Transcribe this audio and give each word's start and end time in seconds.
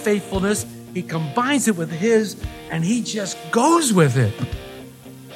Faithfulness, 0.00 0.66
he 0.94 1.02
combines 1.02 1.68
it 1.68 1.76
with 1.76 1.90
his, 1.90 2.36
and 2.70 2.84
he 2.84 3.02
just 3.02 3.36
goes 3.50 3.92
with 3.92 4.16
it. 4.16 4.32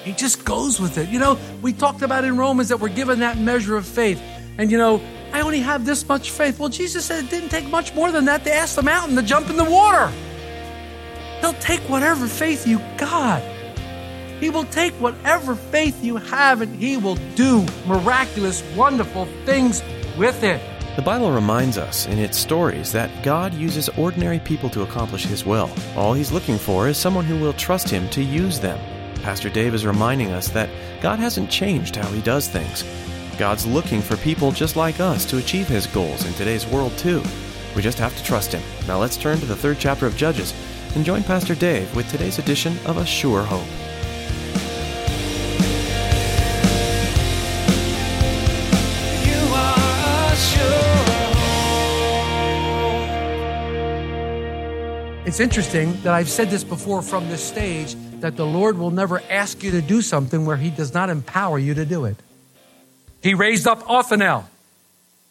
He 0.03 0.13
just 0.13 0.45
goes 0.45 0.81
with 0.81 0.99
it. 0.99 1.09
You 1.09 1.19
know, 1.19 1.39
we 1.63 1.73
talked 1.73 2.03
about 2.03 2.25
in 2.25 2.37
Romans 2.37 2.69
that 2.69 2.81
we're 2.81 2.89
given 2.89 3.21
that 3.21 3.39
measure 3.39 3.77
of 3.77 3.87
faith. 3.87 4.21
And 4.59 4.71
you 4.71 4.79
know, 4.79 5.01
I 5.33 5.41
only 5.41 5.61
have 5.61 5.85
this 5.85 6.07
much 6.07 6.31
faith. 6.31 6.59
Well, 6.59 6.69
Jesus 6.69 7.05
said 7.05 7.25
it 7.25 7.31
didn't 7.31 7.49
take 7.49 7.69
much 7.69 7.95
more 7.95 8.13
than 8.13 8.27
that 8.27 8.45
to 8.45 8.53
ask 8.53 8.77
the 8.77 8.83
mountain 8.83 9.17
to 9.17 9.23
jump 9.23 9.49
in 9.51 9.57
the 9.57 9.65
water. 9.65 10.13
He'll 11.41 11.55
take 11.55 11.81
whatever 11.89 12.27
faith 12.27 12.67
you 12.67 12.79
got. 12.97 13.43
He 14.41 14.51
will 14.51 14.65
take 14.65 14.93
whatever 14.95 15.55
faith 15.55 16.05
you 16.05 16.17
have 16.17 16.61
and 16.61 16.75
he 16.77 16.97
will 16.97 17.17
do 17.35 17.67
miraculous, 17.87 18.63
wonderful 18.77 19.27
things 19.45 19.83
with 20.19 20.43
it. 20.43 20.61
The 20.97 21.03
Bible 21.03 21.33
reminds 21.33 21.77
us 21.77 22.07
in 22.07 22.21
its 22.21 22.39
stories 22.39 22.93
that 22.93 23.11
God 23.25 23.53
uses 23.53 23.89
ordinary 23.91 24.39
people 24.39 24.71
to 24.71 24.83
accomplish 24.83 25.25
His 25.25 25.45
will. 25.45 25.69
All 25.97 26.15
He's 26.15 26.31
looking 26.31 26.57
for 26.57 26.87
is 26.87 26.97
someone 26.97 27.25
who 27.25 27.37
will 27.37 27.53
trust 27.55 27.89
Him 27.89 28.09
to 28.11 28.23
use 28.23 28.61
them. 28.61 28.79
Pastor 29.21 29.51
Dave 29.51 29.75
is 29.75 29.85
reminding 29.85 30.31
us 30.31 30.47
that 30.51 30.71
God 31.01 31.19
hasn't 31.19 31.51
changed 31.51 31.97
how 31.97 32.09
He 32.13 32.23
does 32.23 32.47
things. 32.47 32.85
God's 33.39 33.67
looking 33.67 34.01
for 34.01 34.17
people 34.19 34.53
just 34.53 34.77
like 34.77 35.01
us 35.01 35.25
to 35.25 35.39
achieve 35.39 35.67
His 35.67 35.89
goals 35.89 36.27
in 36.27 36.33
today's 36.35 36.67
world, 36.69 36.97
too. 36.97 37.25
We 37.75 37.83
just 37.83 37.99
have 37.99 38.17
to 38.17 38.23
trust 38.23 38.53
Him. 38.53 38.63
Now 38.87 39.01
let's 39.01 39.17
turn 39.17 39.39
to 39.39 39.47
the 39.47 39.57
third 39.57 39.81
chapter 39.81 40.07
of 40.07 40.17
Judges 40.17 40.55
and 40.95 41.05
join 41.05 41.25
Pastor 41.25 41.57
Dave 41.57 41.93
with 41.97 42.09
today's 42.09 42.39
edition 42.39 42.79
of 42.87 42.99
A 42.99 43.05
Sure 43.05 43.43
Hope. 43.43 43.84
It's 55.27 55.41
interesting 55.41 55.95
that 56.03 56.13
I've 56.13 56.29
said 56.29 56.51
this 56.51 56.63
before 56.63 57.01
from 57.01 57.31
this 57.31 57.43
stage 57.43 57.97
that 58.21 58.37
the 58.37 58.45
Lord 58.45 58.77
will 58.77 58.91
never 58.91 59.23
ask 59.31 59.63
you 59.63 59.71
to 59.71 59.81
do 59.81 60.03
something 60.03 60.45
where 60.45 60.59
He 60.59 60.69
does 60.69 60.93
not 60.93 61.09
empower 61.09 61.59
you 61.59 61.73
to 61.75 61.87
do 61.87 62.05
it. 62.05 62.17
He 63.23 63.33
raised 63.33 63.67
up 63.67 63.89
Othniel 63.89 64.47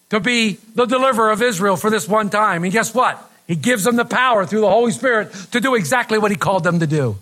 to 0.10 0.20
be 0.20 0.58
the 0.74 0.86
deliverer 0.86 1.30
of 1.30 1.44
Israel 1.44 1.76
for 1.76 1.92
this 1.92 2.08
one 2.08 2.32
time. 2.32 2.64
And 2.64 2.74
guess 2.74 2.92
what? 2.96 3.24
He 3.46 3.56
gives 3.56 3.84
them 3.84 3.96
the 3.96 4.06
power 4.06 4.48
through 4.48 4.62
the 4.62 4.70
Holy 4.70 4.92
Spirit 4.92 5.32
to 5.52 5.60
do 5.60 5.76
exactly 5.76 6.18
what 6.18 6.32
He 6.32 6.38
called 6.38 6.64
them 6.64 6.80
to 6.80 6.88
do. 6.88 7.18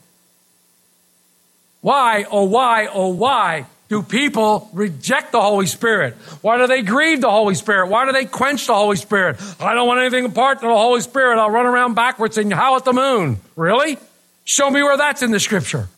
Why, 1.82 2.26
oh, 2.32 2.46
why, 2.46 2.88
oh, 2.88 3.10
why 3.10 3.66
do 3.92 4.02
people 4.02 4.70
reject 4.72 5.34
the 5.34 5.42
Holy 5.42 5.66
Spirit? 5.66 6.14
Why 6.40 6.58
do 6.58 6.66
they 6.66 6.82
grieve 6.82 7.20
the 7.20 7.30
Holy 7.30 7.56
Spirit? 7.56 7.90
Why 7.90 8.06
do 8.06 8.14
they 8.14 8.24
quench 8.24 8.66
the 8.66 8.74
Holy 8.74 8.96
Spirit? 8.96 9.36
I 9.60 9.74
don't 9.74 9.86
want 9.86 10.00
anything 10.00 10.24
apart 10.24 10.62
from 10.62 10.70
the 10.70 10.78
Holy 10.78 11.02
Spirit. 11.02 11.38
I'll 11.38 11.52
run 11.52 11.66
around 11.66 11.96
backwards 11.96 12.38
and 12.38 12.54
howl 12.54 12.78
at 12.78 12.86
the 12.86 12.94
moon. 12.94 13.42
Really? 13.58 13.98
Show 14.46 14.72
me 14.72 14.82
where 14.82 14.96
that's 14.96 15.24
in 15.24 15.32
the 15.32 15.42
scripture. 15.42 15.90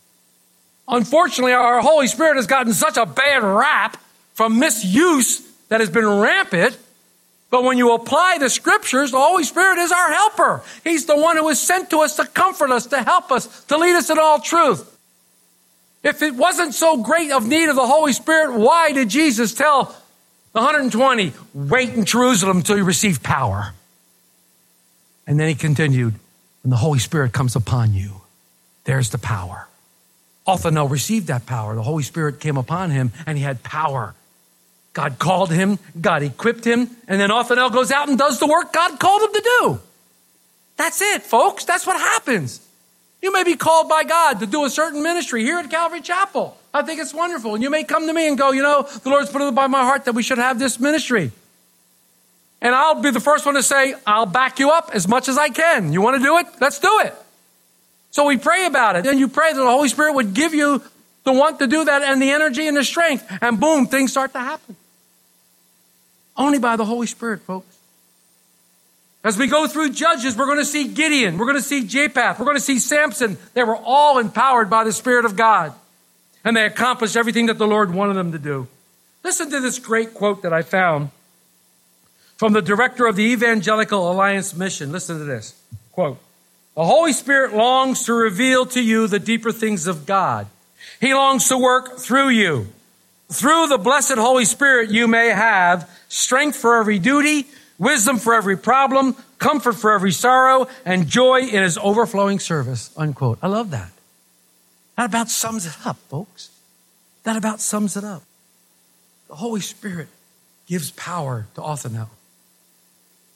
Unfortunately, 0.88 1.52
our 1.52 1.80
Holy 1.80 2.08
Spirit 2.08 2.34
has 2.34 2.48
gotten 2.48 2.72
such 2.72 2.96
a 2.96 3.06
bad 3.06 3.44
rap 3.44 3.96
from 4.32 4.58
misuse 4.58 5.48
that 5.68 5.78
has 5.78 5.88
been 5.88 6.04
rampant. 6.04 6.76
But 7.48 7.62
when 7.62 7.78
you 7.78 7.94
apply 7.94 8.38
the 8.40 8.50
scriptures, 8.50 9.12
the 9.12 9.20
Holy 9.20 9.44
Spirit 9.44 9.78
is 9.78 9.92
our 9.92 10.12
helper. 10.12 10.62
He's 10.82 11.06
the 11.06 11.16
one 11.16 11.36
who 11.36 11.48
is 11.48 11.62
sent 11.62 11.90
to 11.90 11.98
us 11.98 12.16
to 12.16 12.26
comfort 12.26 12.72
us, 12.72 12.86
to 12.86 13.00
help 13.04 13.30
us, 13.30 13.64
to 13.66 13.78
lead 13.78 13.94
us 13.94 14.10
in 14.10 14.18
all 14.18 14.40
truth. 14.40 14.90
If 16.04 16.22
it 16.22 16.34
wasn't 16.34 16.74
so 16.74 16.98
great 16.98 17.32
of 17.32 17.48
need 17.48 17.70
of 17.70 17.76
the 17.76 17.86
Holy 17.86 18.12
Spirit, 18.12 18.58
why 18.58 18.92
did 18.92 19.08
Jesus 19.08 19.54
tell 19.54 19.86
the 20.52 20.60
120, 20.60 21.32
wait 21.54 21.94
in 21.94 22.04
Jerusalem 22.04 22.58
until 22.58 22.76
you 22.76 22.84
receive 22.84 23.22
power? 23.22 23.72
And 25.26 25.40
then 25.40 25.48
he 25.48 25.54
continued, 25.54 26.14
when 26.62 26.70
the 26.70 26.76
Holy 26.76 26.98
Spirit 26.98 27.32
comes 27.32 27.56
upon 27.56 27.94
you, 27.94 28.20
there's 28.84 29.08
the 29.08 29.18
power. 29.18 29.66
Othniel 30.46 30.88
received 30.88 31.28
that 31.28 31.46
power. 31.46 31.74
The 31.74 31.82
Holy 31.82 32.02
Spirit 32.02 32.38
came 32.38 32.58
upon 32.58 32.90
him 32.90 33.10
and 33.26 33.38
he 33.38 33.42
had 33.42 33.62
power. 33.62 34.14
God 34.92 35.18
called 35.18 35.50
him, 35.50 35.78
God 35.98 36.22
equipped 36.22 36.64
him, 36.64 36.88
and 37.08 37.20
then 37.20 37.30
Othniel 37.30 37.70
goes 37.70 37.90
out 37.90 38.08
and 38.08 38.16
does 38.16 38.38
the 38.38 38.46
work 38.46 38.72
God 38.72 39.00
called 39.00 39.22
him 39.22 39.32
to 39.32 39.40
do. 39.60 39.80
That's 40.76 41.00
it, 41.00 41.22
folks. 41.22 41.64
That's 41.64 41.86
what 41.86 41.98
happens. 41.98 42.60
You 43.24 43.32
may 43.32 43.42
be 43.42 43.56
called 43.56 43.88
by 43.88 44.04
God 44.04 44.40
to 44.40 44.46
do 44.46 44.66
a 44.66 44.70
certain 44.70 45.02
ministry 45.02 45.44
here 45.44 45.58
at 45.58 45.70
Calvary 45.70 46.02
Chapel. 46.02 46.58
I 46.74 46.82
think 46.82 47.00
it's 47.00 47.14
wonderful. 47.14 47.54
And 47.54 47.62
you 47.62 47.70
may 47.70 47.82
come 47.82 48.06
to 48.06 48.12
me 48.12 48.28
and 48.28 48.36
go, 48.36 48.52
you 48.52 48.60
know, 48.60 48.82
the 48.82 49.08
Lord's 49.08 49.30
put 49.30 49.40
it 49.40 49.54
by 49.54 49.66
my 49.66 49.80
heart 49.80 50.04
that 50.04 50.14
we 50.14 50.22
should 50.22 50.36
have 50.36 50.58
this 50.58 50.78
ministry. 50.78 51.32
And 52.60 52.74
I'll 52.74 53.00
be 53.00 53.10
the 53.10 53.20
first 53.20 53.46
one 53.46 53.54
to 53.54 53.62
say, 53.62 53.94
I'll 54.06 54.26
back 54.26 54.58
you 54.58 54.72
up 54.72 54.90
as 54.92 55.08
much 55.08 55.30
as 55.30 55.38
I 55.38 55.48
can. 55.48 55.90
You 55.94 56.02
want 56.02 56.18
to 56.18 56.22
do 56.22 56.36
it? 56.36 56.48
Let's 56.60 56.78
do 56.78 57.00
it. 57.02 57.14
So 58.10 58.26
we 58.26 58.36
pray 58.36 58.66
about 58.66 58.96
it. 58.96 59.04
Then 59.04 59.16
you 59.16 59.28
pray 59.28 59.54
that 59.54 59.58
the 59.58 59.70
Holy 59.70 59.88
Spirit 59.88 60.16
would 60.16 60.34
give 60.34 60.52
you 60.52 60.82
the 61.24 61.32
want 61.32 61.60
to 61.60 61.66
do 61.66 61.82
that 61.82 62.02
and 62.02 62.20
the 62.20 62.30
energy 62.30 62.68
and 62.68 62.76
the 62.76 62.84
strength. 62.84 63.26
And 63.40 63.58
boom, 63.58 63.86
things 63.86 64.10
start 64.10 64.34
to 64.34 64.38
happen. 64.38 64.76
Only 66.36 66.58
by 66.58 66.76
the 66.76 66.84
Holy 66.84 67.06
Spirit, 67.06 67.40
folks. 67.40 67.73
As 69.24 69.38
we 69.38 69.46
go 69.46 69.66
through 69.66 69.90
Judges, 69.90 70.36
we're 70.36 70.44
going 70.44 70.58
to 70.58 70.66
see 70.66 70.86
Gideon, 70.86 71.38
we're 71.38 71.46
going 71.46 71.56
to 71.56 71.62
see 71.62 71.86
Jephthah, 71.86 72.36
we're 72.38 72.44
going 72.44 72.58
to 72.58 72.62
see 72.62 72.78
Samson. 72.78 73.38
They 73.54 73.64
were 73.64 73.76
all 73.76 74.18
empowered 74.18 74.68
by 74.68 74.84
the 74.84 74.92
Spirit 74.92 75.24
of 75.24 75.34
God. 75.34 75.72
And 76.44 76.54
they 76.54 76.66
accomplished 76.66 77.16
everything 77.16 77.46
that 77.46 77.56
the 77.56 77.66
Lord 77.66 77.94
wanted 77.94 78.14
them 78.14 78.32
to 78.32 78.38
do. 78.38 78.68
Listen 79.24 79.50
to 79.50 79.60
this 79.60 79.78
great 79.78 80.12
quote 80.12 80.42
that 80.42 80.52
I 80.52 80.60
found 80.60 81.08
from 82.36 82.52
the 82.52 82.60
director 82.60 83.06
of 83.06 83.16
the 83.16 83.22
Evangelical 83.22 84.12
Alliance 84.12 84.54
Mission. 84.54 84.92
Listen 84.92 85.18
to 85.18 85.24
this 85.24 85.58
quote 85.92 86.18
The 86.74 86.84
Holy 86.84 87.14
Spirit 87.14 87.54
longs 87.54 88.04
to 88.04 88.12
reveal 88.12 88.66
to 88.66 88.82
you 88.82 89.06
the 89.06 89.18
deeper 89.18 89.52
things 89.52 89.86
of 89.86 90.04
God. 90.04 90.46
He 91.00 91.14
longs 91.14 91.48
to 91.48 91.56
work 91.56 91.98
through 91.98 92.28
you. 92.28 92.66
Through 93.32 93.68
the 93.68 93.78
blessed 93.78 94.16
Holy 94.16 94.44
Spirit, 94.44 94.90
you 94.90 95.08
may 95.08 95.28
have 95.28 95.88
strength 96.08 96.58
for 96.58 96.76
every 96.76 96.98
duty, 96.98 97.46
wisdom 97.78 98.18
for 98.18 98.34
every 98.34 98.56
problem, 98.56 99.16
comfort 99.38 99.74
for 99.74 99.92
every 99.92 100.12
sorrow, 100.12 100.68
and 100.84 101.08
joy 101.08 101.40
in 101.40 101.62
his 101.62 101.78
overflowing 101.78 102.38
service. 102.38 102.90
Unquote. 102.96 103.38
I 103.42 103.48
love 103.48 103.70
that. 103.70 103.90
That 104.96 105.06
about 105.06 105.28
sums 105.28 105.66
it 105.66 105.74
up, 105.84 105.96
folks. 106.08 106.50
That 107.24 107.36
about 107.36 107.60
sums 107.60 107.96
it 107.96 108.04
up. 108.04 108.22
The 109.28 109.34
Holy 109.34 109.60
Spirit 109.60 110.08
gives 110.66 110.90
power 110.92 111.46
to 111.54 111.62
Othniel. 111.62 112.10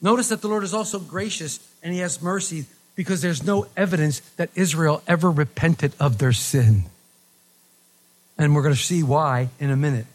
Notice 0.01 0.29
that 0.29 0.41
the 0.41 0.47
Lord 0.47 0.63
is 0.63 0.73
also 0.73 0.99
gracious 0.99 1.59
and 1.83 1.93
he 1.93 1.99
has 1.99 2.21
mercy 2.21 2.65
because 2.95 3.21
there's 3.21 3.43
no 3.43 3.67
evidence 3.75 4.19
that 4.37 4.49
Israel 4.55 5.01
ever 5.07 5.29
repented 5.29 5.93
of 5.99 6.17
their 6.17 6.33
sin. 6.33 6.83
And 8.37 8.55
we're 8.55 8.61
going 8.61 8.75
to 8.75 8.81
see 8.81 9.03
why 9.03 9.49
in 9.59 9.69
a 9.69 9.75
minute. 9.75 10.05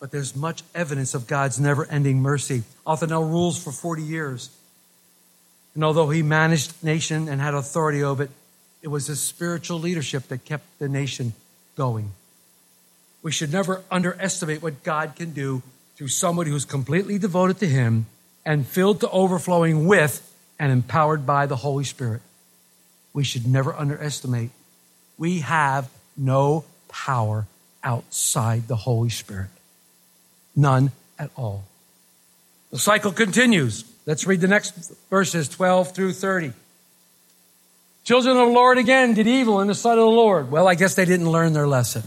But 0.00 0.10
there's 0.12 0.36
much 0.36 0.62
evidence 0.74 1.14
of 1.14 1.26
God's 1.26 1.58
never 1.58 1.84
ending 1.86 2.20
mercy. 2.20 2.62
Othniel 2.86 3.24
rules 3.24 3.62
for 3.62 3.72
40 3.72 4.02
years. 4.02 4.50
And 5.74 5.84
although 5.84 6.10
he 6.10 6.22
managed 6.22 6.80
the 6.80 6.86
nation 6.86 7.28
and 7.28 7.40
had 7.40 7.54
authority 7.54 8.02
over 8.02 8.24
it, 8.24 8.30
it 8.82 8.88
was 8.88 9.06
his 9.06 9.20
spiritual 9.20 9.80
leadership 9.80 10.28
that 10.28 10.44
kept 10.44 10.64
the 10.78 10.88
nation 10.88 11.34
going. 11.76 12.12
We 13.22 13.32
should 13.32 13.52
never 13.52 13.82
underestimate 13.90 14.62
what 14.62 14.84
God 14.84 15.14
can 15.16 15.32
do 15.32 15.62
through 15.96 16.08
somebody 16.08 16.50
who's 16.50 16.64
completely 16.64 17.18
devoted 17.18 17.58
to 17.58 17.66
him 17.66 18.06
and 18.46 18.66
filled 18.66 19.00
to 19.00 19.10
overflowing 19.10 19.86
with 19.86 20.24
and 20.58 20.72
empowered 20.72 21.26
by 21.26 21.46
the 21.46 21.56
Holy 21.56 21.84
Spirit. 21.84 22.22
We 23.12 23.24
should 23.24 23.46
never 23.46 23.74
underestimate. 23.74 24.50
We 25.16 25.40
have 25.40 25.90
no 26.16 26.64
power 26.88 27.46
outside 27.82 28.68
the 28.68 28.76
Holy 28.76 29.10
Spirit. 29.10 29.48
None 30.58 30.90
at 31.20 31.30
all. 31.36 31.64
The 32.72 32.80
cycle 32.80 33.12
continues. 33.12 33.84
Let's 34.06 34.26
read 34.26 34.40
the 34.40 34.48
next 34.48 34.92
verses 35.08 35.48
12 35.48 35.94
through 35.94 36.14
30. 36.14 36.52
Children 38.02 38.36
of 38.36 38.48
the 38.48 38.52
Lord 38.52 38.76
again 38.76 39.14
did 39.14 39.28
evil 39.28 39.60
in 39.60 39.68
the 39.68 39.74
sight 39.74 39.98
of 39.98 40.04
the 40.04 40.10
Lord. 40.10 40.50
Well, 40.50 40.66
I 40.66 40.74
guess 40.74 40.96
they 40.96 41.04
didn't 41.04 41.30
learn 41.30 41.52
their 41.52 41.68
lesson. 41.68 42.02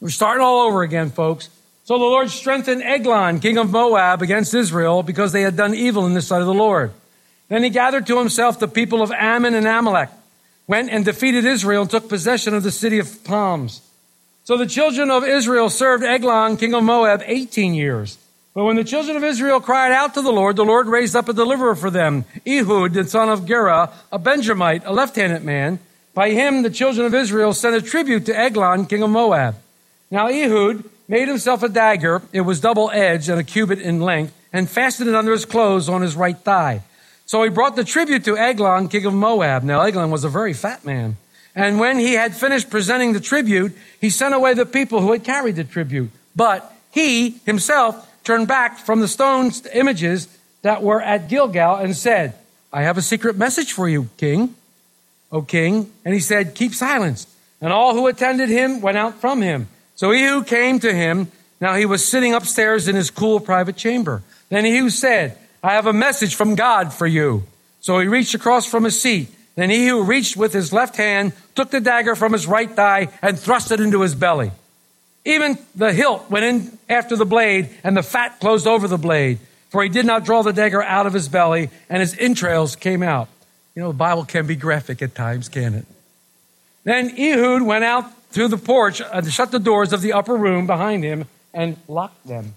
We're 0.00 0.08
starting 0.08 0.42
all 0.42 0.62
over 0.62 0.82
again, 0.82 1.10
folks. 1.10 1.50
So 1.84 1.98
the 1.98 2.04
Lord 2.04 2.30
strengthened 2.30 2.82
Eglon, 2.82 3.40
king 3.40 3.58
of 3.58 3.70
Moab, 3.70 4.22
against 4.22 4.54
Israel 4.54 5.02
because 5.02 5.32
they 5.32 5.42
had 5.42 5.54
done 5.54 5.74
evil 5.74 6.06
in 6.06 6.14
the 6.14 6.22
sight 6.22 6.40
of 6.40 6.46
the 6.46 6.54
Lord. 6.54 6.92
Then 7.48 7.62
he 7.62 7.68
gathered 7.68 8.06
to 8.06 8.18
himself 8.18 8.58
the 8.58 8.68
people 8.68 9.02
of 9.02 9.12
Ammon 9.12 9.52
and 9.52 9.66
Amalek, 9.66 10.08
went 10.66 10.88
and 10.88 11.04
defeated 11.04 11.44
Israel 11.44 11.82
and 11.82 11.90
took 11.90 12.08
possession 12.08 12.54
of 12.54 12.62
the 12.62 12.70
city 12.70 12.98
of 12.98 13.22
palms. 13.22 13.82
So 14.44 14.56
the 14.56 14.66
children 14.66 15.08
of 15.08 15.24
Israel 15.24 15.70
served 15.70 16.02
Eglon, 16.02 16.56
king 16.56 16.74
of 16.74 16.82
Moab, 16.82 17.22
18 17.24 17.74
years. 17.74 18.18
But 18.54 18.64
when 18.64 18.74
the 18.74 18.82
children 18.82 19.16
of 19.16 19.22
Israel 19.22 19.60
cried 19.60 19.92
out 19.92 20.14
to 20.14 20.22
the 20.22 20.32
Lord, 20.32 20.56
the 20.56 20.64
Lord 20.64 20.88
raised 20.88 21.14
up 21.14 21.28
a 21.28 21.32
deliverer 21.32 21.76
for 21.76 21.90
them, 21.90 22.24
Ehud, 22.46 22.92
the 22.92 23.04
son 23.04 23.28
of 23.28 23.46
Gera, 23.46 23.92
a 24.10 24.18
Benjamite, 24.18 24.82
a 24.84 24.92
left-handed 24.92 25.44
man. 25.44 25.78
By 26.12 26.30
him, 26.30 26.62
the 26.62 26.70
children 26.70 27.06
of 27.06 27.14
Israel 27.14 27.52
sent 27.52 27.76
a 27.76 27.80
tribute 27.80 28.26
to 28.26 28.36
Eglon, 28.36 28.86
king 28.86 29.04
of 29.04 29.10
Moab. 29.10 29.54
Now 30.10 30.26
Ehud 30.26 30.84
made 31.06 31.28
himself 31.28 31.62
a 31.62 31.68
dagger. 31.68 32.20
It 32.32 32.42
was 32.42 32.60
double-edged 32.60 33.28
and 33.28 33.38
a 33.38 33.44
cubit 33.44 33.78
in 33.78 34.00
length, 34.00 34.34
and 34.52 34.68
fastened 34.68 35.08
it 35.08 35.14
under 35.14 35.30
his 35.30 35.44
clothes 35.44 35.88
on 35.88 36.02
his 36.02 36.16
right 36.16 36.36
thigh. 36.36 36.82
So 37.26 37.44
he 37.44 37.48
brought 37.48 37.76
the 37.76 37.84
tribute 37.84 38.24
to 38.24 38.36
Eglon, 38.36 38.88
king 38.88 39.06
of 39.06 39.14
Moab. 39.14 39.62
Now 39.62 39.82
Eglon 39.82 40.10
was 40.10 40.24
a 40.24 40.28
very 40.28 40.52
fat 40.52 40.84
man. 40.84 41.16
And 41.54 41.78
when 41.78 41.98
he 41.98 42.14
had 42.14 42.34
finished 42.34 42.70
presenting 42.70 43.12
the 43.12 43.20
tribute, 43.20 43.76
he 44.00 44.10
sent 44.10 44.34
away 44.34 44.54
the 44.54 44.66
people 44.66 45.00
who 45.00 45.12
had 45.12 45.24
carried 45.24 45.56
the 45.56 45.64
tribute. 45.64 46.10
But 46.34 46.72
he 46.90 47.40
himself 47.44 48.08
turned 48.24 48.48
back 48.48 48.78
from 48.78 49.00
the 49.00 49.08
stone 49.08 49.50
images 49.74 50.28
that 50.62 50.82
were 50.82 51.02
at 51.02 51.28
Gilgal 51.28 51.76
and 51.76 51.96
said, 51.96 52.34
I 52.72 52.82
have 52.82 52.96
a 52.96 53.02
secret 53.02 53.36
message 53.36 53.72
for 53.72 53.88
you, 53.88 54.08
king, 54.16 54.54
O 55.30 55.42
king. 55.42 55.92
And 56.04 56.14
he 56.14 56.20
said, 56.20 56.54
keep 56.54 56.74
silence. 56.74 57.26
And 57.60 57.72
all 57.72 57.94
who 57.94 58.06
attended 58.06 58.48
him 58.48 58.80
went 58.80 58.96
out 58.96 59.20
from 59.20 59.42
him. 59.42 59.68
So 59.94 60.12
Ehud 60.12 60.46
came 60.46 60.80
to 60.80 60.92
him. 60.92 61.30
Now 61.60 61.74
he 61.74 61.86
was 61.86 62.06
sitting 62.06 62.34
upstairs 62.34 62.88
in 62.88 62.96
his 62.96 63.10
cool 63.10 63.40
private 63.40 63.76
chamber. 63.76 64.22
Then 64.48 64.64
Ehud 64.64 64.92
said, 64.92 65.36
I 65.62 65.74
have 65.74 65.86
a 65.86 65.92
message 65.92 66.34
from 66.34 66.54
God 66.54 66.92
for 66.92 67.06
you. 67.06 67.44
So 67.80 67.98
he 67.98 68.08
reached 68.08 68.34
across 68.34 68.66
from 68.66 68.84
his 68.84 69.00
seat. 69.00 69.28
Then 69.54 69.70
Ehud 69.70 70.08
reached 70.08 70.36
with 70.36 70.52
his 70.52 70.72
left 70.72 70.96
hand, 70.96 71.32
took 71.54 71.70
the 71.70 71.80
dagger 71.80 72.14
from 72.14 72.32
his 72.32 72.46
right 72.46 72.70
thigh, 72.70 73.08
and 73.20 73.38
thrust 73.38 73.70
it 73.70 73.80
into 73.80 74.00
his 74.00 74.14
belly. 74.14 74.50
Even 75.24 75.58
the 75.74 75.92
hilt 75.92 76.30
went 76.30 76.44
in 76.44 76.78
after 76.88 77.16
the 77.16 77.26
blade, 77.26 77.70
and 77.84 77.96
the 77.96 78.02
fat 78.02 78.40
closed 78.40 78.66
over 78.66 78.88
the 78.88 78.98
blade, 78.98 79.38
for 79.70 79.82
he 79.82 79.88
did 79.88 80.06
not 80.06 80.24
draw 80.24 80.42
the 80.42 80.52
dagger 80.52 80.82
out 80.82 81.06
of 81.06 81.12
his 81.12 81.28
belly, 81.28 81.70
and 81.88 82.00
his 82.00 82.16
entrails 82.18 82.76
came 82.76 83.02
out. 83.02 83.28
You 83.74 83.82
know, 83.82 83.88
the 83.88 83.98
Bible 83.98 84.24
can 84.24 84.46
be 84.46 84.56
graphic 84.56 85.00
at 85.02 85.14
times, 85.14 85.48
can 85.48 85.74
it? 85.74 85.86
Then 86.84 87.10
Ehud 87.18 87.62
went 87.62 87.84
out 87.84 88.12
through 88.30 88.48
the 88.48 88.58
porch 88.58 89.00
and 89.00 89.32
shut 89.32 89.50
the 89.50 89.58
doors 89.58 89.92
of 89.92 90.00
the 90.00 90.14
upper 90.14 90.36
room 90.36 90.66
behind 90.66 91.04
him 91.04 91.26
and 91.54 91.76
locked 91.86 92.26
them. 92.26 92.54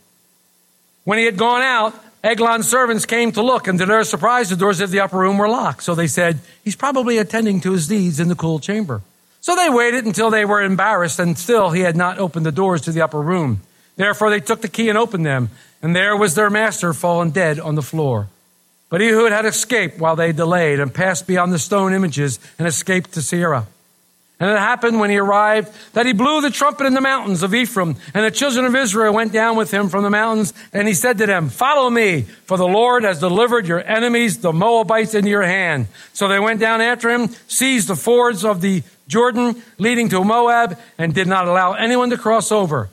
When 1.03 1.19
he 1.19 1.25
had 1.25 1.37
gone 1.37 1.61
out, 1.61 1.93
Eglon's 2.25 2.67
servants 2.67 3.05
came 3.05 3.31
to 3.33 3.43
look, 3.43 3.67
and 3.67 3.77
to 3.77 3.85
their 3.85 4.03
surprise, 4.03 4.49
the 4.49 4.55
doors 4.55 4.81
of 4.81 4.89
the 4.89 4.99
upper 4.99 5.17
room 5.19 5.37
were 5.37 5.47
locked. 5.47 5.83
So 5.83 5.93
they 5.93 6.07
said, 6.07 6.39
He's 6.63 6.75
probably 6.75 7.19
attending 7.19 7.61
to 7.61 7.71
his 7.71 7.87
needs 7.87 8.19
in 8.19 8.29
the 8.29 8.35
cool 8.35 8.57
chamber. 8.57 9.03
So 9.41 9.55
they 9.55 9.69
waited 9.69 10.05
until 10.05 10.31
they 10.31 10.43
were 10.43 10.63
embarrassed, 10.63 11.19
and 11.19 11.37
still 11.37 11.69
he 11.69 11.81
had 11.81 11.95
not 11.95 12.17
opened 12.17 12.47
the 12.47 12.51
doors 12.51 12.81
to 12.81 12.91
the 12.91 13.03
upper 13.03 13.21
room. 13.21 13.61
Therefore 13.95 14.31
they 14.31 14.39
took 14.39 14.61
the 14.61 14.67
key 14.67 14.89
and 14.89 14.97
opened 14.97 15.23
them, 15.23 15.51
and 15.83 15.95
there 15.95 16.17
was 16.17 16.33
their 16.33 16.49
master 16.49 16.93
fallen 16.93 17.29
dead 17.29 17.59
on 17.59 17.75
the 17.75 17.83
floor. 17.83 18.27
But 18.89 19.03
Ehud 19.03 19.31
had 19.31 19.45
escaped 19.45 19.99
while 19.99 20.15
they 20.15 20.31
delayed, 20.31 20.79
and 20.79 20.91
passed 20.91 21.27
beyond 21.27 21.53
the 21.53 21.59
stone 21.59 21.93
images, 21.93 22.39
and 22.57 22.67
escaped 22.67 23.11
to 23.13 23.19
Seirah. 23.19 23.67
And 24.39 24.49
it 24.49 24.57
happened 24.57 24.99
when 24.99 25.09
he 25.09 25.17
arrived 25.17 25.73
that 25.93 26.05
he 26.05 26.11
blew 26.11 26.41
the 26.41 26.49
trumpet 26.49 26.85
in 26.85 26.93
the 26.93 26.99
mountains 26.99 27.41
of 27.41 27.53
Ephraim, 27.53 27.95
and 28.13 28.25
the 28.25 28.31
children 28.31 28.65
of 28.65 28.75
Israel 28.75 29.13
went 29.13 29.31
down 29.31 29.55
with 29.55 29.71
him 29.71 29.87
from 29.87 30.03
the 30.03 30.09
mountains, 30.09 30.53
and 30.73 30.87
he 30.87 30.93
said 30.93 31.17
to 31.19 31.25
them, 31.25 31.47
Follow 31.47 31.89
me, 31.89 32.23
for 32.43 32.57
the 32.57 32.67
Lord 32.67 33.03
has 33.03 33.21
delivered 33.21 33.65
your 33.65 33.81
enemies, 33.81 34.39
the 34.39 34.51
Moabites, 34.51 35.15
into 35.15 35.29
your 35.29 35.43
hand. 35.43 35.87
So 36.11 36.27
they 36.27 36.39
went 36.39 36.59
down 36.59 36.81
after 36.81 37.09
him, 37.09 37.29
seized 37.47 37.87
the 37.87 37.95
fords 37.95 38.43
of 38.43 38.59
the 38.59 38.83
Jordan 39.07 39.61
leading 39.77 40.09
to 40.09 40.23
Moab, 40.23 40.77
and 40.97 41.13
did 41.13 41.27
not 41.27 41.47
allow 41.47 41.73
anyone 41.73 42.09
to 42.09 42.17
cross 42.17 42.51
over. 42.51 42.89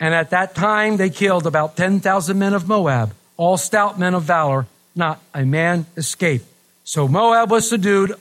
And 0.00 0.14
at 0.14 0.30
that 0.30 0.56
time 0.56 0.96
they 0.96 1.10
killed 1.10 1.46
about 1.46 1.76
10,000 1.76 2.36
men 2.36 2.54
of 2.54 2.66
Moab, 2.66 3.14
all 3.36 3.56
stout 3.56 4.00
men 4.00 4.14
of 4.14 4.24
valor, 4.24 4.66
not 4.96 5.20
a 5.32 5.44
man 5.44 5.86
escaped. 5.96 6.46
So 6.82 7.06
Moab 7.06 7.52
was 7.52 7.68
subdued 7.68 8.14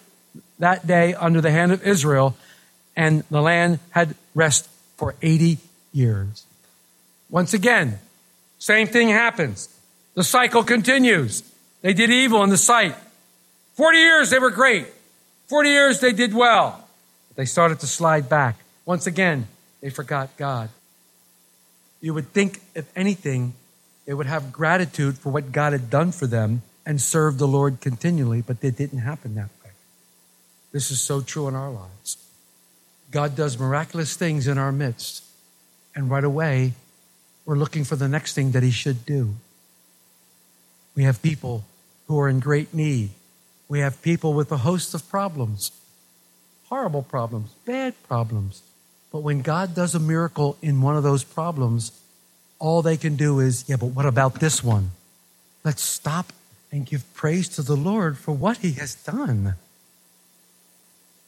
that 0.60 0.86
day 0.86 1.16
under 1.16 1.42
the 1.42 1.50
hand 1.50 1.72
of 1.72 1.86
Israel, 1.86 2.36
and 2.96 3.24
the 3.30 3.42
land 3.42 3.80
had 3.92 4.16
rest 4.36 4.68
for 4.98 5.16
80 5.22 5.58
years. 5.94 6.46
Once 7.30 7.54
again, 7.54 8.00
same 8.60 8.88
thing 8.88 9.10
happens. 9.10 9.70
The 10.14 10.24
cycle 10.24 10.64
continues. 10.64 11.44
They 11.82 11.94
did 11.94 12.10
evil 12.10 12.44
in 12.44 12.50
the 12.50 12.58
sight. 12.58 12.96
40 13.74 13.98
years 13.98 14.30
they 14.30 14.40
were 14.40 14.52
great. 14.52 14.88
40 15.48 15.70
years 15.70 16.00
they 16.00 16.12
did 16.12 16.34
well. 16.34 16.88
But 17.30 17.38
they 17.38 17.46
started 17.46 17.80
to 17.80 17.88
slide 17.88 18.30
back. 18.30 18.58
Once 18.86 19.08
again, 19.08 19.48
they 19.82 19.90
forgot 19.90 20.36
God. 20.38 20.70
You 22.02 22.14
would 22.14 22.30
think, 22.34 22.62
if 22.76 22.92
anything, 22.96 23.54
they 24.06 24.14
would 24.14 24.26
have 24.26 24.52
gratitude 24.52 25.18
for 25.18 25.30
what 25.30 25.52
God 25.52 25.74
had 25.74 25.90
done 25.90 26.12
for 26.12 26.28
them 26.28 26.64
and 26.86 27.00
serve 27.00 27.38
the 27.38 27.48
Lord 27.48 27.80
continually, 27.80 28.42
but 28.42 28.58
it 28.62 28.76
didn't 28.76 29.00
happen 29.00 29.36
that 29.36 29.50
way. 29.64 29.72
This 30.72 30.92
is 30.92 31.00
so 31.00 31.22
true 31.22 31.48
in 31.48 31.56
our 31.56 31.70
lives. 31.70 32.18
God 33.12 33.36
does 33.36 33.60
miraculous 33.60 34.16
things 34.16 34.48
in 34.48 34.58
our 34.58 34.72
midst, 34.72 35.24
and 35.94 36.10
right 36.10 36.24
away, 36.24 36.74
we're 37.46 37.58
looking 37.58 37.84
for 37.84 37.98
the 37.98 38.08
next 38.08 38.34
thing 38.34 38.52
that 38.52 38.64
He 38.64 38.72
should 38.72 39.06
do. 39.06 39.36
We 40.96 41.04
have 41.04 41.22
people 41.22 41.66
who 42.08 42.20
are 42.20 42.30
in 42.30 42.40
great 42.40 42.74
need. 42.74 43.10
We 43.68 43.80
have 43.80 44.02
people 44.02 44.34
with 44.34 44.52
a 44.52 44.58
host 44.58 44.94
of 44.94 45.08
problems, 45.10 45.72
horrible 46.68 47.04
problems, 47.04 47.52
bad 47.66 47.94
problems. 48.04 48.62
But 49.12 49.24
when 49.24 49.42
God 49.42 49.76
does 49.76 49.94
a 49.94 50.00
miracle 50.00 50.58
in 50.62 50.82
one 50.82 50.96
of 50.96 51.04
those 51.04 51.24
problems, 51.24 51.92
all 52.60 52.82
they 52.82 52.98
can 52.98 53.16
do 53.16 53.40
is, 53.40 53.66
yeah, 53.68 53.76
but 53.76 53.88
what 53.88 54.06
about 54.06 54.40
this 54.40 54.64
one? 54.64 54.92
Let's 55.64 55.82
stop 55.82 56.32
and 56.72 56.86
give 56.86 57.14
praise 57.14 57.50
to 57.50 57.62
the 57.62 57.76
Lord 57.76 58.18
for 58.18 58.32
what 58.32 58.58
He 58.58 58.74
has 58.74 58.96
done. 58.96 59.56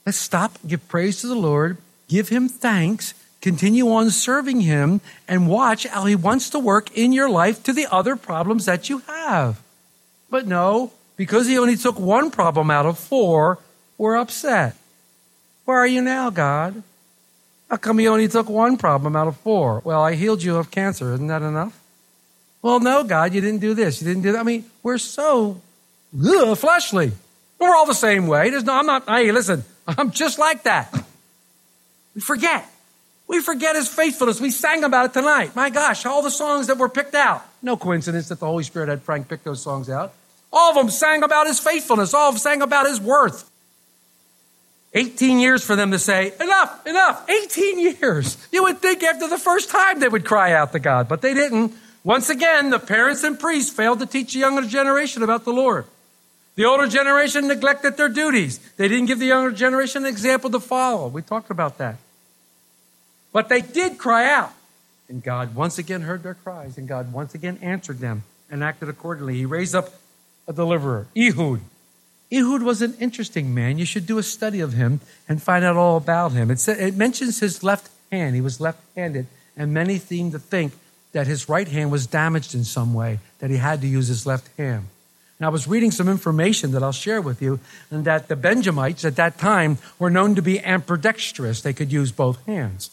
Let's 0.05 0.17
stop, 0.17 0.57
give 0.67 0.87
praise 0.87 1.21
to 1.21 1.27
the 1.27 1.35
Lord, 1.35 1.77
give 2.07 2.29
Him 2.29 2.49
thanks, 2.49 3.13
continue 3.41 3.89
on 3.91 4.09
serving 4.09 4.61
Him, 4.61 5.01
and 5.27 5.49
watch 5.49 5.85
how 5.85 6.05
He 6.05 6.15
wants 6.15 6.49
to 6.51 6.59
work 6.59 6.91
in 6.97 7.13
your 7.13 7.29
life 7.29 7.63
to 7.63 7.73
the 7.73 7.87
other 7.91 8.15
problems 8.15 8.65
that 8.65 8.89
you 8.89 8.99
have. 8.99 9.61
But 10.29 10.45
no, 10.47 10.91
because 11.15 11.47
He 11.47 11.57
only 11.57 11.77
took 11.77 11.99
one 11.99 12.31
problem 12.31 12.69
out 12.69 12.85
of 12.85 12.99
four, 12.99 13.59
we're 13.97 14.17
upset. 14.17 14.75
Where 15.65 15.77
are 15.77 15.87
you 15.87 16.01
now, 16.01 16.29
God? 16.29 16.83
How 17.69 17.77
come 17.77 17.97
He 17.97 18.07
only 18.07 18.27
took 18.27 18.49
one 18.49 18.77
problem 18.77 19.15
out 19.15 19.27
of 19.27 19.37
four? 19.37 19.81
Well, 19.85 20.01
I 20.01 20.15
healed 20.15 20.43
you 20.43 20.57
of 20.57 20.69
cancer. 20.69 21.13
Isn't 21.13 21.27
that 21.27 21.41
enough? 21.41 21.79
Well, 22.61 22.79
no, 22.79 23.03
God, 23.03 23.33
you 23.33 23.41
didn't 23.41 23.59
do 23.59 23.73
this. 23.73 24.01
You 24.01 24.07
didn't 24.07 24.23
do 24.23 24.31
that. 24.33 24.39
I 24.39 24.43
mean, 24.43 24.65
we're 24.83 24.97
so 24.97 25.61
ugh, 26.17 26.57
fleshly. 26.57 27.11
We're 27.59 27.75
all 27.75 27.85
the 27.85 27.93
same 27.93 28.27
way. 28.27 28.49
There's 28.49 28.63
no, 28.63 28.73
I'm 28.73 28.85
not, 28.85 29.07
hey, 29.07 29.31
listen, 29.31 29.63
I'm 29.97 30.11
just 30.11 30.39
like 30.39 30.63
that. 30.63 30.93
We 32.15 32.21
forget. 32.21 32.69
We 33.27 33.41
forget 33.41 33.75
his 33.75 33.87
faithfulness. 33.87 34.39
We 34.39 34.51
sang 34.51 34.83
about 34.83 35.05
it 35.07 35.13
tonight. 35.13 35.55
My 35.55 35.69
gosh, 35.69 36.05
all 36.05 36.21
the 36.21 36.31
songs 36.31 36.67
that 36.67 36.77
were 36.77 36.89
picked 36.89 37.15
out. 37.15 37.43
No 37.61 37.77
coincidence 37.77 38.29
that 38.29 38.39
the 38.39 38.45
Holy 38.45 38.63
Spirit 38.63 38.89
had 38.89 39.01
Frank 39.01 39.27
pick 39.27 39.43
those 39.43 39.61
songs 39.61 39.89
out. 39.89 40.13
All 40.51 40.69
of 40.69 40.75
them 40.75 40.89
sang 40.89 41.23
about 41.23 41.47
his 41.47 41.59
faithfulness. 41.59 42.13
All 42.13 42.29
of 42.29 42.35
them 42.35 42.39
sang 42.39 42.61
about 42.61 42.85
his 42.85 43.01
worth. 43.01 43.49
18 44.93 45.39
years 45.39 45.65
for 45.65 45.75
them 45.75 45.91
to 45.91 45.97
say, 45.97 46.33
enough, 46.39 46.85
enough. 46.85 47.27
18 47.27 47.79
years. 47.79 48.37
You 48.51 48.63
would 48.63 48.79
think 48.79 49.01
after 49.01 49.27
the 49.27 49.39
first 49.39 49.71
time 49.71 49.99
they 49.99 50.07
would 50.07 50.25
cry 50.25 50.53
out 50.53 50.71
to 50.73 50.79
God, 50.79 51.09
but 51.09 51.21
they 51.21 51.33
didn't. 51.33 51.73
Once 52.03 52.29
again, 52.29 52.69
the 52.69 52.77
parents 52.77 53.23
and 53.23 53.39
priests 53.39 53.73
failed 53.73 53.99
to 53.99 54.05
teach 54.05 54.33
the 54.33 54.39
younger 54.39 54.67
generation 54.67 55.23
about 55.23 55.45
the 55.45 55.53
Lord. 55.53 55.85
The 56.55 56.65
older 56.65 56.87
generation 56.87 57.47
neglected 57.47 57.97
their 57.97 58.09
duties. 58.09 58.59
They 58.77 58.87
didn't 58.87 59.07
give 59.07 59.19
the 59.19 59.25
younger 59.25 59.51
generation 59.51 60.03
an 60.03 60.09
example 60.09 60.49
to 60.51 60.59
follow. 60.59 61.07
We 61.07 61.21
talked 61.21 61.49
about 61.49 61.79
that. 61.79 61.95
But 63.31 63.49
they 63.49 63.61
did 63.61 63.97
cry 63.97 64.31
out. 64.31 64.53
And 65.09 65.23
God 65.23 65.55
once 65.55 65.77
again 65.77 66.01
heard 66.01 66.23
their 66.23 66.35
cries, 66.35 66.77
and 66.77 66.87
God 66.87 67.11
once 67.11 67.35
again 67.35 67.57
answered 67.61 67.99
them 67.99 68.23
and 68.49 68.63
acted 68.63 68.87
accordingly. 68.89 69.35
He 69.35 69.45
raised 69.45 69.75
up 69.75 69.89
a 70.47 70.53
deliverer, 70.53 71.07
Ehud. 71.17 71.61
Ehud 72.31 72.63
was 72.63 72.81
an 72.81 72.95
interesting 72.99 73.53
man. 73.53 73.77
You 73.77 73.85
should 73.85 74.05
do 74.05 74.17
a 74.17 74.23
study 74.23 74.59
of 74.59 74.73
him 74.73 75.01
and 75.27 75.41
find 75.41 75.65
out 75.65 75.75
all 75.75 75.97
about 75.97 76.31
him. 76.31 76.49
It, 76.49 76.59
sa- 76.59 76.71
it 76.71 76.95
mentions 76.95 77.39
his 77.39 77.63
left 77.63 77.89
hand. 78.11 78.35
He 78.35 78.41
was 78.41 78.59
left 78.59 78.79
handed, 78.95 79.27
and 79.57 79.73
many 79.73 79.99
seem 79.99 80.31
to 80.31 80.39
think 80.39 80.73
that 81.11 81.27
his 81.27 81.47
right 81.49 81.67
hand 81.67 81.91
was 81.91 82.07
damaged 82.07 82.55
in 82.55 82.63
some 82.63 82.93
way, 82.93 83.19
that 83.39 83.49
he 83.49 83.57
had 83.57 83.81
to 83.81 83.87
use 83.87 84.07
his 84.07 84.25
left 84.25 84.49
hand. 84.57 84.87
And 85.43 85.47
I 85.49 85.51
was 85.51 85.67
reading 85.67 85.91
some 85.91 86.07
information 86.07 86.71
that 86.71 86.81
I'll 86.81 86.93
share 86.93 87.19
with 87.19 87.41
you, 87.41 87.59
and 87.91 88.05
that 88.05 88.29
the 88.29 88.35
Benjamites 88.37 89.03
at 89.03 89.17
that 89.17 89.37
time 89.37 89.77
were 89.99 90.09
known 90.09 90.35
to 90.35 90.41
be 90.41 90.63
ambidextrous. 90.63 91.59
They 91.59 91.73
could 91.73 91.91
use 91.91 92.13
both 92.13 92.45
hands. 92.45 92.91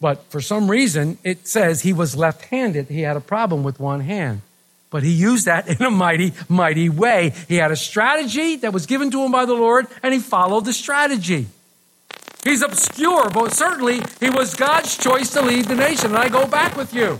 But 0.00 0.22
for 0.30 0.40
some 0.40 0.70
reason, 0.70 1.18
it 1.24 1.48
says 1.48 1.82
he 1.82 1.92
was 1.92 2.14
left 2.14 2.42
handed. 2.42 2.86
He 2.86 3.00
had 3.00 3.16
a 3.16 3.20
problem 3.20 3.64
with 3.64 3.80
one 3.80 4.02
hand. 4.02 4.42
But 4.90 5.02
he 5.02 5.10
used 5.10 5.46
that 5.46 5.66
in 5.80 5.84
a 5.84 5.90
mighty, 5.90 6.32
mighty 6.48 6.88
way. 6.88 7.32
He 7.48 7.56
had 7.56 7.72
a 7.72 7.76
strategy 7.76 8.54
that 8.54 8.72
was 8.72 8.86
given 8.86 9.10
to 9.10 9.24
him 9.24 9.32
by 9.32 9.44
the 9.44 9.54
Lord, 9.54 9.88
and 10.00 10.14
he 10.14 10.20
followed 10.20 10.66
the 10.66 10.72
strategy. 10.72 11.48
He's 12.44 12.62
obscure, 12.62 13.30
but 13.30 13.52
certainly 13.52 14.00
he 14.20 14.30
was 14.30 14.54
God's 14.54 14.96
choice 14.96 15.30
to 15.30 15.42
lead 15.42 15.64
the 15.64 15.74
nation. 15.74 16.10
And 16.10 16.18
I 16.18 16.28
go 16.28 16.46
back 16.46 16.76
with 16.76 16.94
you. 16.94 17.18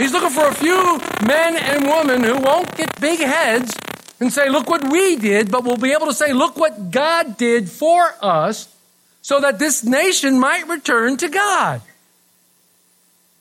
He's 0.00 0.12
looking 0.14 0.30
for 0.30 0.48
a 0.48 0.54
few 0.54 0.98
men 1.26 1.58
and 1.58 1.84
women 1.84 2.24
who 2.24 2.38
won't 2.38 2.74
get 2.74 2.98
big 3.02 3.20
heads 3.20 3.76
and 4.18 4.32
say, 4.32 4.48
Look 4.48 4.66
what 4.66 4.90
we 4.90 5.16
did, 5.16 5.50
but 5.50 5.62
will 5.62 5.76
be 5.76 5.92
able 5.92 6.06
to 6.06 6.14
say, 6.14 6.32
Look 6.32 6.56
what 6.56 6.90
God 6.90 7.36
did 7.36 7.68
for 7.68 8.14
us 8.22 8.74
so 9.20 9.40
that 9.40 9.58
this 9.58 9.84
nation 9.84 10.40
might 10.40 10.66
return 10.68 11.18
to 11.18 11.28
God. 11.28 11.82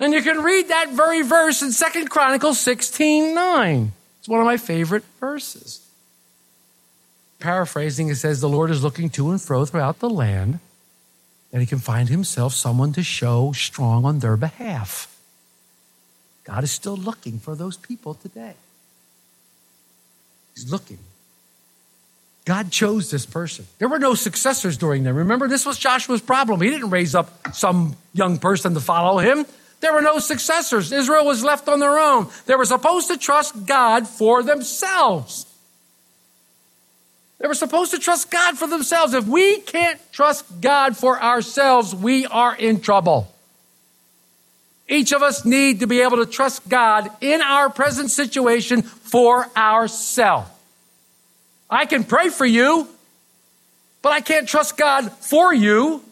And 0.01 0.13
you 0.13 0.21
can 0.21 0.43
read 0.43 0.67
that 0.67 0.89
very 0.91 1.21
verse 1.21 1.61
in 1.61 1.71
Second 1.71 2.09
Chronicles 2.09 2.59
16 2.59 3.33
9. 3.33 3.91
It's 4.19 4.27
one 4.27 4.41
of 4.41 4.45
my 4.45 4.57
favorite 4.57 5.05
verses. 5.21 5.79
Paraphrasing, 7.39 8.09
it 8.09 8.15
says, 8.15 8.41
The 8.41 8.49
Lord 8.49 8.69
is 8.69 8.83
looking 8.83 9.09
to 9.11 9.31
and 9.31 9.41
fro 9.41 9.63
throughout 9.63 9.99
the 9.99 10.09
land 10.09 10.59
that 11.51 11.61
he 11.61 11.65
can 11.65 11.79
find 11.79 12.09
himself 12.09 12.53
someone 12.53 12.91
to 12.93 13.01
show 13.01 13.53
strong 13.53 14.03
on 14.03 14.19
their 14.19 14.35
behalf. 14.35 15.15
God 16.49 16.63
is 16.63 16.71
still 16.71 16.97
looking 16.97 17.37
for 17.37 17.53
those 17.53 17.77
people 17.77 18.15
today. 18.15 18.55
He's 20.55 20.71
looking. 20.71 20.97
God 22.45 22.71
chose 22.71 23.11
this 23.11 23.27
person. 23.27 23.67
There 23.77 23.87
were 23.87 23.99
no 23.99 24.15
successors 24.15 24.75
during 24.75 25.03
them. 25.03 25.15
Remember, 25.15 25.47
this 25.47 25.63
was 25.63 25.77
Joshua's 25.77 26.21
problem. 26.21 26.59
He 26.61 26.71
didn't 26.71 26.89
raise 26.89 27.13
up 27.13 27.53
some 27.53 27.95
young 28.13 28.39
person 28.39 28.73
to 28.73 28.79
follow 28.79 29.19
him. 29.19 29.45
There 29.81 29.93
were 29.93 30.01
no 30.01 30.17
successors. 30.17 30.91
Israel 30.91 31.23
was 31.23 31.43
left 31.43 31.69
on 31.69 31.79
their 31.79 31.99
own. 31.99 32.29
They 32.47 32.55
were 32.55 32.65
supposed 32.65 33.09
to 33.09 33.17
trust 33.17 33.67
God 33.67 34.07
for 34.07 34.41
themselves. 34.41 35.45
They 37.37 37.47
were 37.47 37.53
supposed 37.53 37.91
to 37.91 37.99
trust 37.99 38.31
God 38.31 38.57
for 38.57 38.67
themselves. 38.67 39.13
If 39.13 39.27
we 39.27 39.59
can't 39.59 39.99
trust 40.11 40.61
God 40.61 40.97
for 40.97 41.21
ourselves, 41.21 41.93
we 41.93 42.25
are 42.25 42.55
in 42.55 42.81
trouble. 42.81 43.31
Each 44.89 45.11
of 45.11 45.21
us 45.21 45.45
need 45.45 45.81
to 45.81 45.87
be 45.87 46.01
able 46.01 46.17
to 46.17 46.25
trust 46.25 46.67
God 46.67 47.09
in 47.21 47.41
our 47.41 47.69
present 47.69 48.09
situation 48.09 48.81
for 48.81 49.47
ourselves. 49.55 50.49
I 51.69 51.85
can 51.85 52.03
pray 52.03 52.29
for 52.29 52.45
you, 52.45 52.87
but 54.01 54.11
I 54.11 54.21
can't 54.21 54.49
trust 54.49 54.77
God 54.77 55.11
for 55.11 55.53
you. 55.53 56.03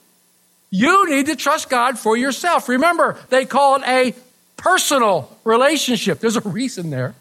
You 0.69 1.09
need 1.09 1.25
to 1.25 1.35
trust 1.35 1.69
God 1.69 1.97
for 1.97 2.15
yourself. 2.15 2.69
Remember, 2.69 3.17
they 3.29 3.45
call 3.45 3.77
it 3.77 3.83
a 3.87 4.13
personal 4.57 5.35
relationship. 5.43 6.19
There's 6.19 6.35
a 6.35 6.41
reason 6.41 6.91
there. 6.91 7.15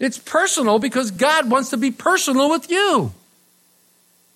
It's 0.00 0.18
personal 0.18 0.80
because 0.80 1.12
God 1.12 1.48
wants 1.48 1.70
to 1.70 1.76
be 1.76 1.92
personal 1.92 2.50
with 2.50 2.68
you. 2.68 3.12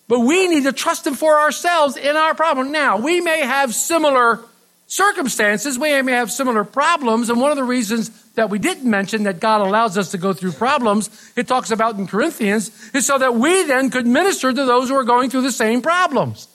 But 0.06 0.20
we 0.20 0.46
need 0.46 0.64
to 0.64 0.72
trust 0.72 1.06
Him 1.06 1.14
for 1.14 1.40
ourselves 1.40 1.96
in 1.96 2.14
our 2.14 2.34
problem. 2.34 2.70
Now, 2.70 2.98
we 2.98 3.20
may 3.20 3.40
have 3.40 3.74
similar 3.74 4.40
circumstances, 4.86 5.78
we 5.78 6.00
may 6.02 6.12
have 6.12 6.30
similar 6.30 6.64
problems, 6.64 7.30
and 7.30 7.40
one 7.40 7.50
of 7.50 7.56
the 7.56 7.64
reasons 7.64 8.10
that 8.34 8.50
we 8.50 8.58
didn't 8.58 8.88
mention 8.88 9.24
that 9.24 9.40
God 9.40 9.60
allows 9.60 9.96
us 9.96 10.10
to 10.10 10.18
go 10.18 10.32
through 10.32 10.52
problems, 10.52 11.10
it 11.36 11.46
talks 11.46 11.70
about 11.70 11.96
in 11.96 12.06
Corinthians, 12.06 12.70
is 12.94 13.06
so 13.06 13.18
that 13.18 13.34
we 13.34 13.64
then 13.64 13.90
could 13.90 14.06
minister 14.06 14.52
to 14.52 14.64
those 14.64 14.88
who 14.88 14.96
are 14.96 15.04
going 15.04 15.30
through 15.30 15.42
the 15.42 15.52
same 15.52 15.82
problems. 15.82 16.48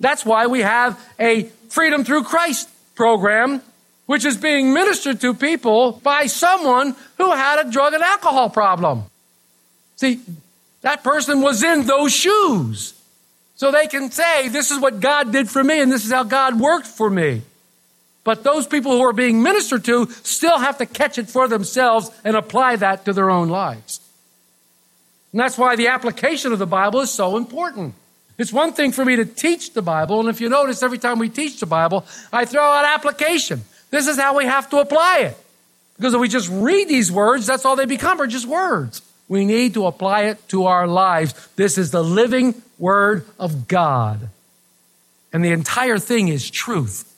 That's 0.00 0.26
why 0.26 0.46
we 0.46 0.60
have 0.60 1.00
a 1.18 1.44
Freedom 1.68 2.04
Through 2.04 2.24
Christ 2.24 2.68
program 2.94 3.62
which 4.06 4.24
is 4.24 4.36
being 4.36 4.74
ministered 4.74 5.20
to 5.20 5.32
people 5.32 5.92
by 6.02 6.26
someone 6.26 6.94
who 7.16 7.32
had 7.32 7.66
a 7.66 7.70
drug 7.70 7.94
and 7.94 8.02
alcohol 8.02 8.50
problem. 8.50 9.04
See, 9.96 10.20
that 10.82 11.02
person 11.02 11.40
was 11.40 11.62
in 11.62 11.86
those 11.86 12.12
shoes. 12.12 12.94
So 13.62 13.70
they 13.70 13.86
can 13.86 14.10
say, 14.10 14.48
this 14.48 14.72
is 14.72 14.80
what 14.80 14.98
God 14.98 15.30
did 15.30 15.48
for 15.48 15.62
me 15.62 15.80
and 15.80 15.92
this 15.92 16.04
is 16.04 16.10
how 16.10 16.24
God 16.24 16.58
worked 16.58 16.88
for 16.88 17.08
me. 17.08 17.42
But 18.24 18.42
those 18.42 18.66
people 18.66 18.90
who 18.90 19.02
are 19.02 19.12
being 19.12 19.40
ministered 19.40 19.84
to 19.84 20.10
still 20.24 20.58
have 20.58 20.78
to 20.78 20.84
catch 20.84 21.16
it 21.16 21.30
for 21.30 21.46
themselves 21.46 22.10
and 22.24 22.34
apply 22.34 22.74
that 22.74 23.04
to 23.04 23.12
their 23.12 23.30
own 23.30 23.48
lives. 23.50 24.00
And 25.30 25.40
that's 25.40 25.56
why 25.56 25.76
the 25.76 25.86
application 25.86 26.52
of 26.52 26.58
the 26.58 26.66
Bible 26.66 27.02
is 27.02 27.12
so 27.12 27.36
important. 27.36 27.94
It's 28.36 28.52
one 28.52 28.72
thing 28.72 28.90
for 28.90 29.04
me 29.04 29.14
to 29.14 29.24
teach 29.24 29.74
the 29.74 29.82
Bible, 29.82 30.18
and 30.18 30.28
if 30.28 30.40
you 30.40 30.48
notice, 30.48 30.82
every 30.82 30.98
time 30.98 31.20
we 31.20 31.28
teach 31.28 31.60
the 31.60 31.66
Bible, 31.66 32.04
I 32.32 32.46
throw 32.46 32.64
out 32.64 32.84
application. 32.84 33.62
This 33.90 34.08
is 34.08 34.18
how 34.18 34.36
we 34.36 34.44
have 34.44 34.68
to 34.70 34.78
apply 34.78 35.18
it. 35.20 35.36
Because 35.98 36.14
if 36.14 36.20
we 36.20 36.26
just 36.26 36.48
read 36.48 36.88
these 36.88 37.12
words, 37.12 37.46
that's 37.46 37.64
all 37.64 37.76
they 37.76 37.86
become 37.86 38.20
are 38.20 38.26
just 38.26 38.46
words. 38.46 39.02
We 39.32 39.46
need 39.46 39.72
to 39.74 39.86
apply 39.86 40.24
it 40.24 40.46
to 40.48 40.66
our 40.66 40.86
lives. 40.86 41.32
This 41.56 41.78
is 41.78 41.90
the 41.90 42.04
living 42.04 42.60
word 42.78 43.24
of 43.38 43.66
God. 43.66 44.28
And 45.32 45.42
the 45.42 45.52
entire 45.52 45.98
thing 45.98 46.28
is 46.28 46.50
truth. 46.50 47.10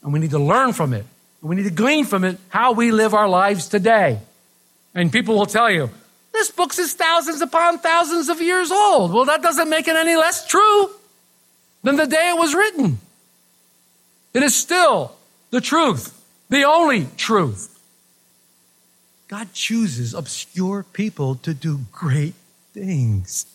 And 0.00 0.12
we 0.12 0.20
need 0.20 0.30
to 0.30 0.38
learn 0.38 0.74
from 0.74 0.94
it. 0.94 1.04
We 1.42 1.56
need 1.56 1.64
to 1.64 1.70
glean 1.70 2.04
from 2.04 2.22
it 2.22 2.38
how 2.50 2.70
we 2.70 2.92
live 2.92 3.14
our 3.14 3.28
lives 3.28 3.66
today. 3.66 4.20
And 4.94 5.10
people 5.10 5.34
will 5.34 5.46
tell 5.46 5.68
you, 5.68 5.90
this 6.32 6.52
book 6.52 6.70
is 6.78 6.94
thousands 6.94 7.40
upon 7.40 7.80
thousands 7.80 8.28
of 8.28 8.40
years 8.40 8.70
old. 8.70 9.12
Well, 9.12 9.24
that 9.24 9.42
doesn't 9.42 9.68
make 9.68 9.88
it 9.88 9.96
any 9.96 10.14
less 10.14 10.46
true 10.46 10.90
than 11.82 11.96
the 11.96 12.06
day 12.06 12.30
it 12.30 12.38
was 12.38 12.54
written. 12.54 12.98
It 14.34 14.44
is 14.44 14.54
still 14.54 15.16
the 15.50 15.60
truth 15.60 16.12
the 16.48 16.62
only 16.62 17.08
truth. 17.16 17.75
God 19.28 19.52
chooses 19.52 20.14
obscure 20.14 20.84
people 20.92 21.34
to 21.36 21.52
do 21.52 21.80
great 21.90 22.34
things. 22.72 23.46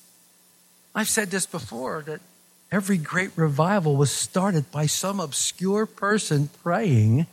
I've 0.94 1.08
said 1.08 1.32
this 1.32 1.46
before 1.46 2.02
that 2.04 2.20
every 2.72 2.98
great 2.98 3.32
revival 3.36 3.96
was 3.96 4.12
started 4.12 4.70
by 4.72 4.86
some 4.86 5.20
obscure 5.20 5.86
person 5.86 6.50
praying 6.62 7.28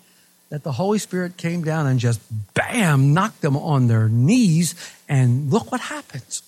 that 0.51 0.63
the 0.63 0.73
Holy 0.73 0.99
Spirit 0.99 1.37
came 1.37 1.63
down 1.63 1.87
and 1.87 1.99
just 1.99 2.21
bam, 2.55 3.13
knocked 3.13 3.43
them 3.43 3.57
on 3.57 3.87
their 3.89 4.09
knees, 4.09 4.75
and 5.09 5.51
look 5.51 5.71
what 5.71 5.81
happens. 5.81 6.43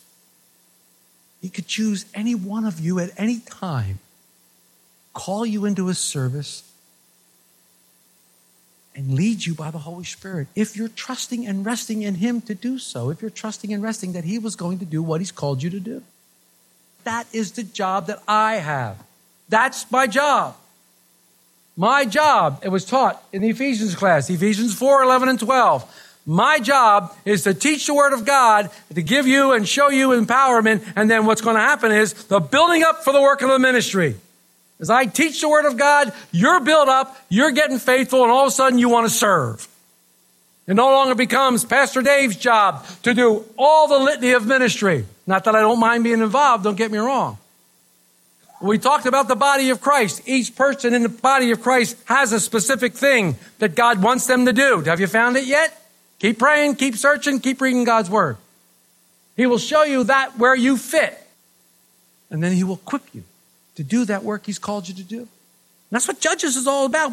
He 1.42 1.48
could 1.48 1.66
choose 1.66 2.06
any 2.14 2.34
one 2.34 2.64
of 2.64 2.80
you 2.80 2.98
at 2.98 3.10
any 3.16 3.40
time, 3.40 3.98
call 5.12 5.44
you 5.44 5.64
into 5.64 5.86
his 5.88 5.98
service, 5.98 6.62
and 9.00 9.14
lead 9.14 9.46
you 9.46 9.54
by 9.54 9.70
the 9.70 9.78
Holy 9.78 10.04
Spirit. 10.04 10.46
If 10.54 10.76
you're 10.76 10.88
trusting 10.88 11.46
and 11.46 11.64
resting 11.64 12.02
in 12.02 12.16
Him 12.16 12.42
to 12.42 12.54
do 12.54 12.78
so, 12.78 13.08
if 13.08 13.22
you're 13.22 13.30
trusting 13.30 13.72
and 13.72 13.82
resting 13.82 14.12
that 14.12 14.24
He 14.24 14.38
was 14.38 14.56
going 14.56 14.78
to 14.80 14.84
do 14.84 15.02
what 15.02 15.22
He's 15.22 15.32
called 15.32 15.62
you 15.62 15.70
to 15.70 15.80
do. 15.80 16.02
That 17.04 17.26
is 17.32 17.52
the 17.52 17.62
job 17.62 18.08
that 18.08 18.22
I 18.28 18.56
have. 18.56 19.02
That's 19.48 19.90
my 19.90 20.06
job. 20.06 20.54
My 21.78 22.04
job, 22.04 22.60
it 22.62 22.68
was 22.68 22.84
taught 22.84 23.24
in 23.32 23.40
the 23.40 23.48
Ephesians 23.48 23.94
class, 23.94 24.28
Ephesians 24.28 24.74
4, 24.74 25.02
11, 25.02 25.30
and 25.30 25.40
12. 25.40 26.18
My 26.26 26.58
job 26.58 27.16
is 27.24 27.44
to 27.44 27.54
teach 27.54 27.86
the 27.86 27.94
Word 27.94 28.12
of 28.12 28.26
God, 28.26 28.70
to 28.94 29.02
give 29.02 29.26
you 29.26 29.52
and 29.52 29.66
show 29.66 29.88
you 29.88 30.08
empowerment, 30.08 30.84
and 30.94 31.10
then 31.10 31.24
what's 31.24 31.40
going 31.40 31.56
to 31.56 31.62
happen 31.62 31.90
is 31.90 32.12
the 32.24 32.38
building 32.38 32.82
up 32.82 33.02
for 33.02 33.14
the 33.14 33.22
work 33.22 33.40
of 33.40 33.48
the 33.48 33.58
ministry. 33.58 34.16
As 34.80 34.88
I 34.88 35.04
teach 35.04 35.40
the 35.40 35.48
Word 35.48 35.66
of 35.66 35.76
God, 35.76 36.12
you're 36.32 36.60
built 36.60 36.88
up, 36.88 37.20
you're 37.28 37.50
getting 37.50 37.78
faithful, 37.78 38.22
and 38.22 38.32
all 38.32 38.44
of 38.44 38.48
a 38.48 38.50
sudden 38.50 38.78
you 38.78 38.88
want 38.88 39.06
to 39.06 39.14
serve. 39.14 39.68
It 40.66 40.74
no 40.74 40.86
longer 40.86 41.14
becomes 41.14 41.64
Pastor 41.64 42.00
Dave's 42.00 42.36
job 42.36 42.86
to 43.02 43.12
do 43.12 43.44
all 43.58 43.88
the 43.88 43.98
litany 43.98 44.32
of 44.32 44.46
ministry. 44.46 45.04
Not 45.26 45.44
that 45.44 45.54
I 45.54 45.60
don't 45.60 45.80
mind 45.80 46.04
being 46.04 46.20
involved, 46.20 46.64
don't 46.64 46.76
get 46.76 46.90
me 46.90 46.98
wrong. 46.98 47.38
We 48.62 48.78
talked 48.78 49.06
about 49.06 49.26
the 49.26 49.36
body 49.36 49.70
of 49.70 49.80
Christ. 49.80 50.22
Each 50.26 50.54
person 50.54 50.92
in 50.92 51.02
the 51.02 51.08
body 51.08 51.50
of 51.50 51.62
Christ 51.62 51.96
has 52.04 52.32
a 52.32 52.40
specific 52.40 52.92
thing 52.92 53.36
that 53.58 53.74
God 53.74 54.02
wants 54.02 54.26
them 54.26 54.46
to 54.46 54.52
do. 54.52 54.82
Have 54.82 55.00
you 55.00 55.06
found 55.06 55.36
it 55.36 55.44
yet? 55.44 55.76
Keep 56.18 56.38
praying, 56.38 56.76
keep 56.76 56.96
searching, 56.96 57.40
keep 57.40 57.60
reading 57.60 57.84
God's 57.84 58.10
Word. 58.10 58.36
He 59.36 59.46
will 59.46 59.58
show 59.58 59.82
you 59.84 60.04
that 60.04 60.38
where 60.38 60.54
you 60.54 60.76
fit. 60.76 61.18
And 62.30 62.42
then 62.42 62.52
He 62.52 62.64
will 62.64 62.74
equip 62.74 63.02
you 63.14 63.24
to 63.80 63.84
do 63.84 64.04
that 64.04 64.22
work 64.22 64.44
He's 64.44 64.58
called 64.58 64.88
you 64.88 64.94
to 64.94 65.02
do. 65.02 65.20
And 65.20 65.28
that's 65.90 66.06
what 66.06 66.20
Judges 66.20 66.54
is 66.54 66.66
all 66.66 66.84
about. 66.84 67.12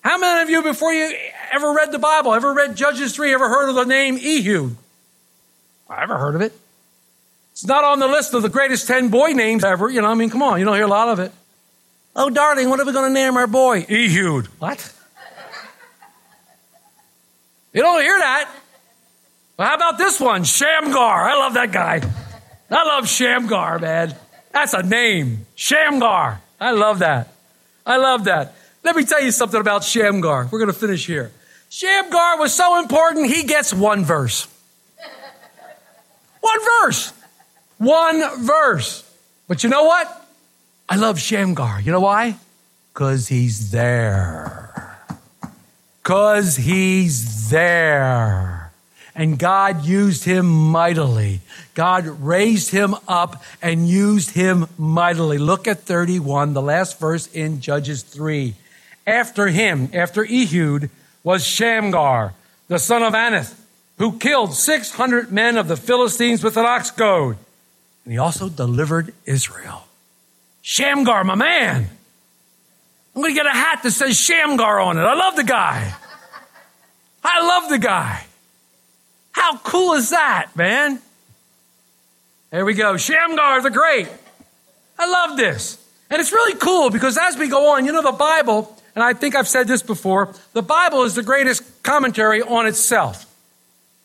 How 0.00 0.18
many 0.18 0.42
of 0.42 0.50
you, 0.50 0.62
before 0.62 0.92
you 0.92 1.16
ever 1.52 1.72
read 1.72 1.92
the 1.92 2.00
Bible, 2.00 2.34
ever 2.34 2.52
read 2.52 2.76
Judges 2.76 3.14
3, 3.14 3.32
ever 3.32 3.48
heard 3.48 3.68
of 3.68 3.76
the 3.76 3.84
name 3.84 4.16
Ehud? 4.16 4.76
I 5.88 6.02
ever 6.02 6.18
heard 6.18 6.34
of 6.34 6.40
it. 6.40 6.52
It's 7.52 7.64
not 7.64 7.84
on 7.84 8.00
the 8.00 8.08
list 8.08 8.34
of 8.34 8.42
the 8.42 8.48
greatest 8.48 8.88
10 8.88 9.08
boy 9.08 9.28
names 9.28 9.62
ever. 9.62 9.88
You 9.88 10.02
know, 10.02 10.08
I 10.08 10.14
mean, 10.14 10.30
come 10.30 10.42
on, 10.42 10.58
you 10.58 10.64
don't 10.64 10.74
hear 10.74 10.84
a 10.84 10.88
lot 10.88 11.10
of 11.10 11.20
it. 11.20 11.32
Oh, 12.16 12.28
darling, 12.28 12.68
what 12.68 12.80
are 12.80 12.84
we 12.84 12.92
going 12.92 13.08
to 13.08 13.14
name 13.14 13.36
our 13.36 13.46
boy? 13.46 13.86
Ehud. 13.88 14.46
What? 14.58 14.92
You 17.72 17.82
don't 17.82 18.02
hear 18.02 18.18
that. 18.18 18.50
Well, 19.56 19.68
how 19.68 19.76
about 19.76 19.98
this 19.98 20.18
one? 20.18 20.42
Shamgar. 20.42 21.28
I 21.28 21.34
love 21.36 21.54
that 21.54 21.70
guy. 21.70 22.02
I 22.70 22.84
love 22.84 23.08
Shamgar, 23.08 23.78
man. 23.78 24.14
That's 24.52 24.74
a 24.74 24.82
name. 24.82 25.46
Shamgar. 25.54 26.40
I 26.60 26.72
love 26.72 27.00
that. 27.00 27.32
I 27.86 27.96
love 27.96 28.24
that. 28.24 28.54
Let 28.84 28.96
me 28.96 29.04
tell 29.04 29.22
you 29.22 29.30
something 29.30 29.60
about 29.60 29.84
Shamgar. 29.84 30.48
We're 30.50 30.58
going 30.58 30.72
to 30.72 30.78
finish 30.78 31.06
here. 31.06 31.32
Shamgar 31.70 32.38
was 32.38 32.54
so 32.54 32.78
important, 32.78 33.26
he 33.26 33.44
gets 33.44 33.74
one 33.74 34.04
verse. 34.04 34.48
One 36.40 36.58
verse. 36.82 37.12
One 37.78 38.44
verse. 38.44 39.04
But 39.46 39.62
you 39.64 39.70
know 39.70 39.84
what? 39.84 40.26
I 40.88 40.96
love 40.96 41.20
Shamgar. 41.20 41.80
You 41.80 41.92
know 41.92 42.00
why? 42.00 42.36
Because 42.92 43.28
he's 43.28 43.70
there. 43.70 44.98
Because 46.02 46.56
he's 46.56 47.50
there. 47.50 48.72
And 49.14 49.38
God 49.38 49.84
used 49.84 50.24
him 50.24 50.46
mightily. 50.46 51.40
God 51.78 52.06
raised 52.06 52.72
him 52.72 52.96
up 53.06 53.40
and 53.62 53.88
used 53.88 54.30
him 54.30 54.66
mightily. 54.76 55.38
Look 55.38 55.68
at 55.68 55.78
31, 55.78 56.52
the 56.52 56.60
last 56.60 56.98
verse 56.98 57.28
in 57.28 57.60
Judges 57.60 58.02
3. 58.02 58.56
After 59.06 59.46
him, 59.46 59.88
after 59.94 60.24
Ehud, 60.24 60.90
was 61.22 61.46
Shamgar, 61.46 62.34
the 62.66 62.80
son 62.80 63.04
of 63.04 63.12
Anath, 63.12 63.54
who 63.98 64.18
killed 64.18 64.54
600 64.54 65.30
men 65.30 65.56
of 65.56 65.68
the 65.68 65.76
Philistines 65.76 66.42
with 66.42 66.56
an 66.56 66.66
ox 66.66 66.90
goad. 66.90 67.36
And 68.04 68.12
he 68.12 68.18
also 68.18 68.48
delivered 68.48 69.14
Israel. 69.24 69.84
Shamgar, 70.62 71.22
my 71.22 71.36
man. 71.36 71.88
I'm 73.14 73.22
going 73.22 73.32
to 73.32 73.40
get 73.40 73.46
a 73.46 73.56
hat 73.56 73.84
that 73.84 73.92
says 73.92 74.18
Shamgar 74.18 74.80
on 74.80 74.98
it. 74.98 75.02
I 75.02 75.14
love 75.14 75.36
the 75.36 75.44
guy. 75.44 75.94
I 77.22 77.46
love 77.46 77.70
the 77.70 77.78
guy. 77.78 78.24
How 79.30 79.58
cool 79.58 79.92
is 79.92 80.10
that, 80.10 80.56
man? 80.56 81.02
There 82.50 82.64
we 82.64 82.74
go. 82.74 82.96
Shamgar 82.96 83.60
the 83.60 83.70
Great. 83.70 84.08
I 84.98 85.06
love 85.06 85.36
this. 85.36 85.84
And 86.10 86.20
it's 86.20 86.32
really 86.32 86.58
cool 86.58 86.90
because 86.90 87.18
as 87.18 87.36
we 87.36 87.48
go 87.48 87.74
on, 87.74 87.84
you 87.84 87.92
know, 87.92 88.02
the 88.02 88.12
Bible, 88.12 88.74
and 88.94 89.04
I 89.04 89.12
think 89.12 89.36
I've 89.36 89.48
said 89.48 89.68
this 89.68 89.82
before, 89.82 90.34
the 90.54 90.62
Bible 90.62 91.02
is 91.02 91.14
the 91.14 91.22
greatest 91.22 91.82
commentary 91.82 92.40
on 92.40 92.66
itself. 92.66 93.26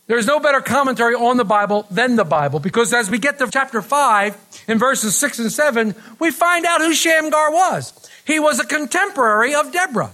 There's 0.08 0.28
no 0.28 0.42
better 0.42 0.60
commentary 0.60 1.16
on 1.16 1.38
the 1.38 1.46
Bible 1.46 1.88
than 1.90 2.18
the 2.18 2.26
Bible 2.26 2.60
because 2.60 2.94
as 2.94 3.10
we 3.10 3.18
get 3.18 3.40
to 3.40 3.50
chapter 3.50 3.82
5 3.82 4.66
in 4.68 4.78
verses 4.78 5.18
6 5.18 5.40
and 5.40 5.52
7, 5.52 5.96
we 6.20 6.30
find 6.30 6.66
out 6.66 6.82
who 6.82 6.94
Shamgar 6.94 7.52
was. 7.52 7.94
He 8.26 8.40
was 8.40 8.60
a 8.60 8.66
contemporary 8.66 9.56
of 9.56 9.72
Deborah. 9.72 10.12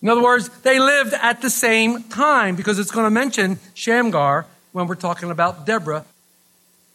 In 0.00 0.08
other 0.08 0.22
words, 0.22 0.48
they 0.60 0.78
lived 0.78 1.14
at 1.14 1.42
the 1.42 1.50
same 1.50 2.04
time 2.04 2.54
because 2.54 2.78
it's 2.78 2.92
going 2.92 3.06
to 3.06 3.10
mention 3.10 3.58
Shamgar 3.74 4.46
when 4.70 4.86
we're 4.86 4.94
talking 4.94 5.30
about 5.30 5.66
Deborah. 5.66 6.04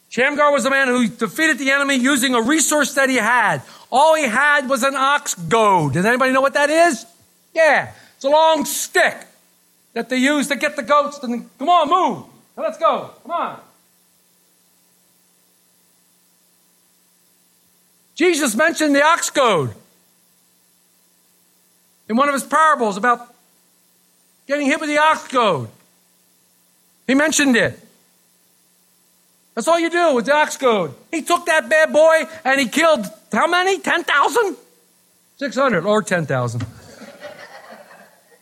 Shamgar 0.10 0.52
was 0.52 0.66
a 0.66 0.70
man 0.70 0.88
who 0.88 1.08
defeated 1.08 1.58
the 1.58 1.72
enemy 1.72 1.96
using 1.96 2.34
a 2.34 2.42
resource 2.42 2.94
that 2.94 3.10
he 3.10 3.18
had. 3.18 3.62
All 3.92 4.16
he 4.16 4.24
had 4.24 4.70
was 4.70 4.84
an 4.84 4.96
ox 4.96 5.36
goad. 5.36 5.94
Does 5.94 6.06
anybody 6.06 6.32
know 6.32 6.42
what 6.42 6.54
that 6.54 6.70
is? 6.70 7.06
Yeah, 7.54 7.92
it's 8.16 8.26
a 8.26 8.30
long 8.30 8.66
stick 8.66 9.16
that 9.94 10.10
they 10.10 10.18
use 10.18 10.48
to 10.48 10.56
get 10.56 10.76
the 10.76 10.84
goats 10.84 11.20
to 11.20 11.28
come 11.58 11.70
on, 11.70 11.90
move. 11.90 12.26
Let's 12.56 12.78
go. 12.78 13.12
Come 13.24 13.32
on. 13.32 13.60
Jesus 18.16 18.56
mentioned 18.56 18.96
the 18.96 19.04
ox 19.04 19.30
goad 19.30 19.74
in 22.10 22.16
one 22.16 22.28
of 22.28 22.34
his 22.34 22.44
parables 22.44 22.98
about 22.98 23.34
getting 24.48 24.66
hit 24.66 24.80
with 24.80 24.90
the 24.90 24.98
ox 24.98 25.28
goad. 25.28 25.70
He 27.06 27.14
mentioned 27.14 27.56
it. 27.56 27.80
That's 29.58 29.68
all 29.68 29.80
you 29.80 29.90
do 29.90 30.14
with 30.14 30.28
the 30.28 30.36
ox 30.36 30.56
goad. 30.56 30.94
He 31.10 31.24
took 31.24 31.48
that 31.48 31.68
bad 31.68 31.92
boy 31.92 32.26
and 32.44 32.60
he 32.62 32.68
killed 32.68 33.08
how 33.32 33.48
many? 33.48 33.80
10,000? 33.80 34.56
600 35.38 35.84
or 35.84 36.04
10,000. 36.04 36.64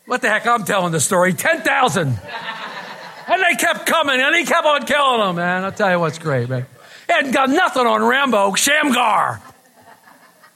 What 0.04 0.20
the 0.20 0.28
heck? 0.28 0.46
I'm 0.46 0.66
telling 0.66 0.92
the 0.92 1.00
story. 1.00 1.32
10,000. 1.32 2.08
And 3.28 3.42
they 3.42 3.54
kept 3.58 3.86
coming 3.86 4.20
and 4.20 4.36
he 4.36 4.44
kept 4.44 4.66
on 4.66 4.84
killing 4.84 5.20
them, 5.20 5.36
man. 5.36 5.64
I'll 5.64 5.72
tell 5.72 5.90
you 5.90 5.98
what's 5.98 6.18
great, 6.18 6.50
man. 6.50 6.66
He 7.06 7.12
hadn't 7.14 7.32
got 7.32 7.48
nothing 7.48 7.86
on 7.86 8.04
Rambo, 8.04 8.52
Shamgar. 8.52 9.40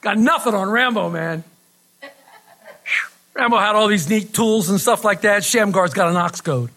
Got 0.02 0.18
nothing 0.18 0.54
on 0.54 0.68
Rambo, 0.68 1.08
man. 1.08 1.42
Rambo 3.32 3.56
had 3.56 3.76
all 3.76 3.88
these 3.88 4.10
neat 4.10 4.34
tools 4.34 4.68
and 4.68 4.78
stuff 4.78 5.06
like 5.06 5.22
that. 5.22 5.42
Shamgar's 5.42 5.94
got 5.94 6.08
an 6.08 6.16
ox 6.16 6.42
goad. 6.42 6.68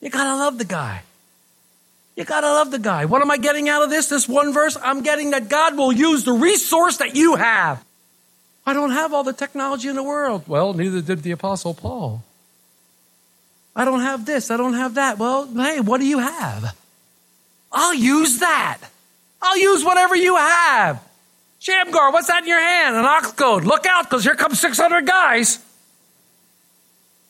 You 0.00 0.08
gotta 0.08 0.38
love 0.38 0.56
the 0.56 0.64
guy. 0.64 1.02
You 2.20 2.26
gotta 2.26 2.48
love 2.48 2.70
the 2.70 2.78
guy. 2.78 3.06
What 3.06 3.22
am 3.22 3.30
I 3.30 3.38
getting 3.38 3.70
out 3.70 3.82
of 3.82 3.88
this? 3.88 4.10
This 4.10 4.28
one 4.28 4.52
verse? 4.52 4.76
I'm 4.82 5.02
getting 5.02 5.30
that 5.30 5.48
God 5.48 5.74
will 5.74 5.90
use 5.90 6.22
the 6.22 6.34
resource 6.34 6.98
that 6.98 7.16
you 7.16 7.36
have. 7.36 7.82
I 8.66 8.74
don't 8.74 8.90
have 8.90 9.14
all 9.14 9.24
the 9.24 9.32
technology 9.32 9.88
in 9.88 9.96
the 9.96 10.02
world. 10.02 10.44
Well, 10.46 10.74
neither 10.74 11.00
did 11.00 11.22
the 11.22 11.30
Apostle 11.30 11.72
Paul. 11.72 12.22
I 13.74 13.86
don't 13.86 14.00
have 14.00 14.26
this. 14.26 14.50
I 14.50 14.58
don't 14.58 14.74
have 14.74 14.96
that. 14.96 15.16
Well, 15.16 15.46
hey, 15.46 15.80
what 15.80 15.98
do 15.98 16.06
you 16.06 16.18
have? 16.18 16.76
I'll 17.72 17.94
use 17.94 18.40
that. 18.40 18.80
I'll 19.40 19.58
use 19.58 19.82
whatever 19.82 20.14
you 20.14 20.36
have. 20.36 21.02
Shamgar, 21.58 22.12
what's 22.12 22.26
that 22.26 22.42
in 22.42 22.48
your 22.48 22.60
hand? 22.60 22.96
An 22.96 23.06
ox 23.06 23.32
goad. 23.32 23.64
Look 23.64 23.86
out, 23.86 24.04
because 24.04 24.24
here 24.24 24.34
come 24.34 24.54
600 24.54 25.06
guys. 25.06 25.58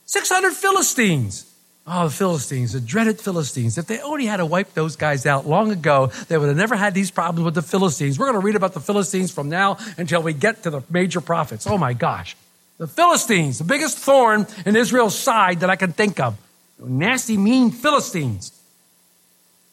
600 0.07 0.53
Philistines. 0.53 1.50
Oh, 1.87 2.05
the 2.05 2.11
Philistines, 2.11 2.73
the 2.73 2.81
dreaded 2.81 3.21
Philistines. 3.21 3.79
If 3.79 3.87
they 3.87 4.01
only 4.01 4.27
had 4.27 4.37
to 4.37 4.47
wipe 4.47 4.75
those 4.75 4.97
guys 4.97 5.27
out 5.27 5.47
long 5.47 5.73
ago, 5.73 6.09
they 6.29 6.39
would 6.39 6.49
have 6.49 6.57
never 6.57 6.77
had 6.77 6.95
these 6.95 7.11
problems 7.11 7.45
with 7.45 7.55
the 7.55 7.63
Philistines. 7.63 8.19
We're 8.19 8.27
going 8.27 8.41
to 8.41 8.45
read 8.45 8.55
about 8.55 8.75
the 8.75 8.81
Philistines 8.81 9.33
from 9.33 9.49
now 9.49 9.79
until 9.97 10.23
we 10.23 10.33
get 10.33 10.63
to 10.65 10.71
the 10.71 10.83
major 10.91 11.21
prophets. 11.21 11.67
Oh 11.67 11.79
my 11.79 11.93
gosh. 11.93 12.37
The 12.79 12.87
Philistines, 12.87 13.59
the 13.59 13.65
biggest 13.65 13.99
thorn 13.99 14.47
in 14.65 14.77
Israel's 14.77 15.19
side 15.19 15.61
that 15.61 15.71
I 15.71 15.77
can 15.77 15.93
think 15.93 16.21
of. 16.21 16.37
Nasty, 16.79 17.37
mean 17.37 17.71
Philistines. 17.71 18.53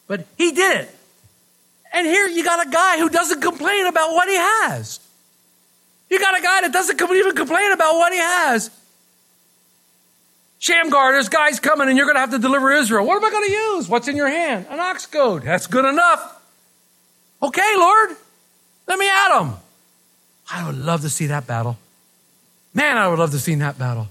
But 0.06 0.26
he 0.36 0.52
did 0.52 0.80
it. 0.82 0.94
And 1.92 2.06
here 2.06 2.26
you 2.26 2.44
got 2.44 2.66
a 2.66 2.70
guy 2.70 2.98
who 2.98 3.08
doesn't 3.08 3.40
complain 3.40 3.86
about 3.86 4.12
what 4.12 4.28
he 4.28 4.36
has. 4.36 5.00
You 6.10 6.18
got 6.18 6.38
a 6.38 6.42
guy 6.42 6.62
that 6.62 6.72
doesn't 6.72 7.00
even 7.00 7.34
complain 7.34 7.72
about 7.72 7.94
what 7.94 8.12
he 8.12 8.18
has. 8.18 8.70
Shamgar, 10.58 11.12
there's 11.12 11.28
guys 11.28 11.60
coming 11.60 11.88
and 11.88 11.96
you're 11.96 12.06
going 12.06 12.16
to 12.16 12.20
have 12.20 12.32
to 12.32 12.38
deliver 12.38 12.72
Israel. 12.72 13.06
What 13.06 13.16
am 13.16 13.24
I 13.24 13.30
going 13.30 13.46
to 13.46 13.52
use? 13.52 13.88
What's 13.88 14.08
in 14.08 14.16
your 14.16 14.28
hand? 14.28 14.66
An 14.68 14.80
ox 14.80 15.06
goad. 15.06 15.42
That's 15.42 15.66
good 15.66 15.84
enough. 15.84 16.42
Okay, 17.42 17.72
Lord, 17.76 18.10
let 18.86 18.98
me 18.98 19.08
at 19.08 19.40
him. 19.40 19.54
I 20.50 20.66
would 20.66 20.78
love 20.78 21.02
to 21.02 21.10
see 21.10 21.26
that 21.26 21.46
battle. 21.46 21.78
Man, 22.74 22.96
I 22.96 23.08
would 23.08 23.18
love 23.18 23.30
to 23.32 23.38
see 23.38 23.54
that 23.56 23.78
battle. 23.78 24.08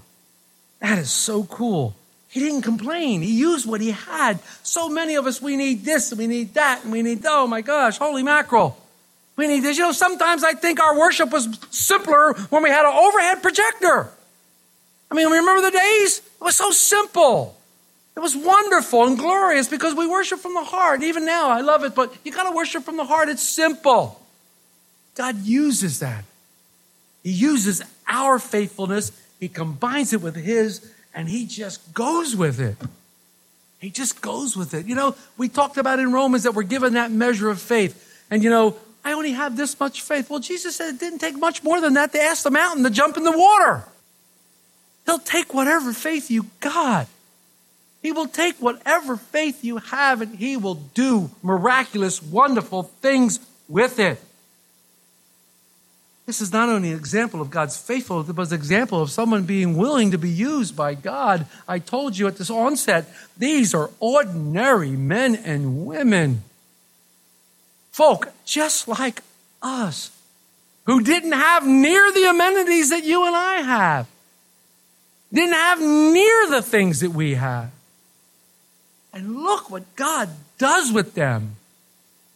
That 0.80 0.98
is 0.98 1.10
so 1.10 1.44
cool. 1.44 1.94
He 2.28 2.40
didn't 2.40 2.62
complain. 2.62 3.22
He 3.22 3.38
used 3.38 3.66
what 3.66 3.80
he 3.80 3.90
had. 3.90 4.38
So 4.62 4.88
many 4.88 5.16
of 5.16 5.26
us, 5.26 5.42
we 5.42 5.56
need 5.56 5.84
this 5.84 6.12
and 6.12 6.18
we 6.18 6.26
need 6.26 6.54
that 6.54 6.84
and 6.84 6.92
we 6.92 7.02
need, 7.02 7.22
oh 7.26 7.46
my 7.46 7.60
gosh, 7.60 7.98
holy 7.98 8.22
mackerel. 8.22 8.78
We 9.36 9.46
need 9.46 9.60
this. 9.60 9.76
You 9.76 9.84
know, 9.84 9.92
sometimes 9.92 10.44
I 10.44 10.52
think 10.52 10.80
our 10.80 10.98
worship 10.98 11.30
was 11.30 11.48
simpler 11.70 12.34
when 12.50 12.62
we 12.62 12.70
had 12.70 12.86
an 12.86 12.94
overhead 12.94 13.42
projector. 13.42 14.10
I 15.10 15.14
mean, 15.14 15.28
remember 15.28 15.62
the 15.62 15.78
days? 15.78 16.18
It 16.18 16.44
was 16.44 16.56
so 16.56 16.70
simple. 16.70 17.56
It 18.16 18.20
was 18.20 18.36
wonderful 18.36 19.06
and 19.06 19.16
glorious 19.16 19.68
because 19.68 19.94
we 19.94 20.06
worship 20.06 20.40
from 20.40 20.54
the 20.54 20.64
heart. 20.64 21.02
Even 21.02 21.24
now, 21.24 21.50
I 21.50 21.60
love 21.60 21.84
it, 21.84 21.94
but 21.94 22.12
you 22.24 22.32
got 22.32 22.48
to 22.48 22.54
worship 22.54 22.82
from 22.82 22.96
the 22.96 23.04
heart. 23.04 23.28
It's 23.28 23.42
simple. 23.42 24.20
God 25.14 25.44
uses 25.44 26.00
that. 26.00 26.24
He 27.22 27.30
uses 27.30 27.82
our 28.08 28.38
faithfulness, 28.38 29.12
He 29.38 29.48
combines 29.48 30.12
it 30.12 30.22
with 30.22 30.34
His, 30.34 30.90
and 31.14 31.28
He 31.28 31.46
just 31.46 31.92
goes 31.94 32.34
with 32.34 32.60
it. 32.60 32.76
He 33.80 33.90
just 33.90 34.20
goes 34.20 34.56
with 34.56 34.74
it. 34.74 34.86
You 34.86 34.94
know, 34.94 35.14
we 35.36 35.48
talked 35.48 35.76
about 35.76 35.98
in 35.98 36.12
Romans 36.12 36.42
that 36.42 36.54
we're 36.54 36.64
given 36.64 36.94
that 36.94 37.10
measure 37.10 37.48
of 37.48 37.60
faith. 37.60 38.24
And 38.30 38.42
you 38.42 38.50
know, 38.50 38.76
I 39.04 39.12
only 39.12 39.32
have 39.32 39.56
this 39.56 39.78
much 39.78 40.02
faith. 40.02 40.28
Well, 40.28 40.40
Jesus 40.40 40.76
said 40.76 40.94
it 40.94 41.00
didn't 41.00 41.20
take 41.20 41.38
much 41.38 41.62
more 41.62 41.80
than 41.80 41.94
that 41.94 42.12
to 42.12 42.20
ask 42.20 42.42
the 42.42 42.50
mountain 42.50 42.82
to 42.84 42.90
jump 42.90 43.16
in 43.16 43.22
the 43.22 43.36
water. 43.36 43.84
He'll 45.08 45.18
take 45.18 45.54
whatever 45.54 45.94
faith 45.94 46.30
you 46.30 46.44
got. 46.60 47.06
He 48.02 48.12
will 48.12 48.26
take 48.26 48.56
whatever 48.56 49.16
faith 49.16 49.64
you 49.64 49.78
have 49.78 50.20
and 50.20 50.36
he 50.36 50.58
will 50.58 50.74
do 50.74 51.30
miraculous, 51.42 52.22
wonderful 52.22 52.82
things 52.82 53.40
with 53.70 53.98
it. 53.98 54.20
This 56.26 56.42
is 56.42 56.52
not 56.52 56.68
only 56.68 56.90
an 56.90 56.98
example 56.98 57.40
of 57.40 57.48
God's 57.48 57.80
faithfulness, 57.80 58.30
but 58.30 58.48
an 58.48 58.54
example 58.54 59.00
of 59.00 59.10
someone 59.10 59.44
being 59.44 59.78
willing 59.78 60.10
to 60.10 60.18
be 60.18 60.28
used 60.28 60.76
by 60.76 60.92
God. 60.92 61.46
I 61.66 61.78
told 61.78 62.18
you 62.18 62.26
at 62.26 62.36
this 62.36 62.50
onset, 62.50 63.06
these 63.38 63.74
are 63.74 63.88
ordinary 64.00 64.90
men 64.90 65.34
and 65.36 65.86
women. 65.86 66.42
Folk 67.92 68.28
just 68.44 68.86
like 68.88 69.22
us, 69.62 70.10
who 70.84 71.00
didn't 71.02 71.32
have 71.32 71.66
near 71.66 72.12
the 72.12 72.28
amenities 72.28 72.90
that 72.90 73.04
you 73.04 73.26
and 73.26 73.34
I 73.34 73.54
have, 73.62 74.06
didn't 75.32 75.54
have 75.54 75.80
near 75.80 76.46
the 76.50 76.62
things 76.62 77.00
that 77.00 77.10
we 77.10 77.34
have. 77.34 77.70
And 79.12 79.36
look 79.36 79.70
what 79.70 79.96
God 79.96 80.30
does 80.58 80.92
with 80.92 81.14
them. 81.14 81.56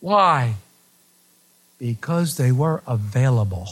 Why? 0.00 0.54
Because 1.78 2.36
they 2.36 2.52
were 2.52 2.82
available. 2.86 3.68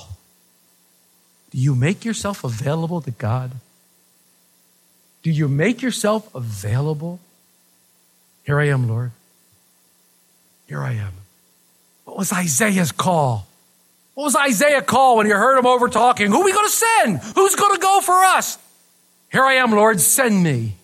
Do 1.50 1.58
you 1.58 1.74
make 1.74 2.04
yourself 2.04 2.44
available 2.44 3.00
to 3.00 3.10
God? 3.10 3.52
Do 5.22 5.30
you 5.30 5.48
make 5.48 5.82
yourself 5.82 6.32
available? 6.34 7.20
Here 8.44 8.58
I 8.58 8.68
am, 8.68 8.88
Lord. 8.88 9.10
Here 10.66 10.82
I 10.82 10.92
am. 10.92 11.12
What 12.04 12.16
was 12.16 12.32
Isaiah's 12.32 12.92
call? 12.92 13.46
What 14.14 14.24
was 14.24 14.36
Isaiah 14.36 14.82
call 14.82 15.16
when 15.16 15.26
he 15.26 15.32
heard 15.32 15.58
him 15.58 15.66
over 15.66 15.88
talking? 15.88 16.28
Who 16.28 16.40
are 16.40 16.44
we 16.44 16.52
going 16.52 16.66
to 16.66 16.70
send? 16.70 17.18
Who's 17.34 17.54
going 17.54 17.74
to 17.74 17.80
go 17.80 18.00
for 18.00 18.14
us? 18.14 18.58
Here 19.30 19.44
I 19.44 19.54
am, 19.54 19.70
Lord, 19.70 20.00
send 20.00 20.42
me. 20.42 20.74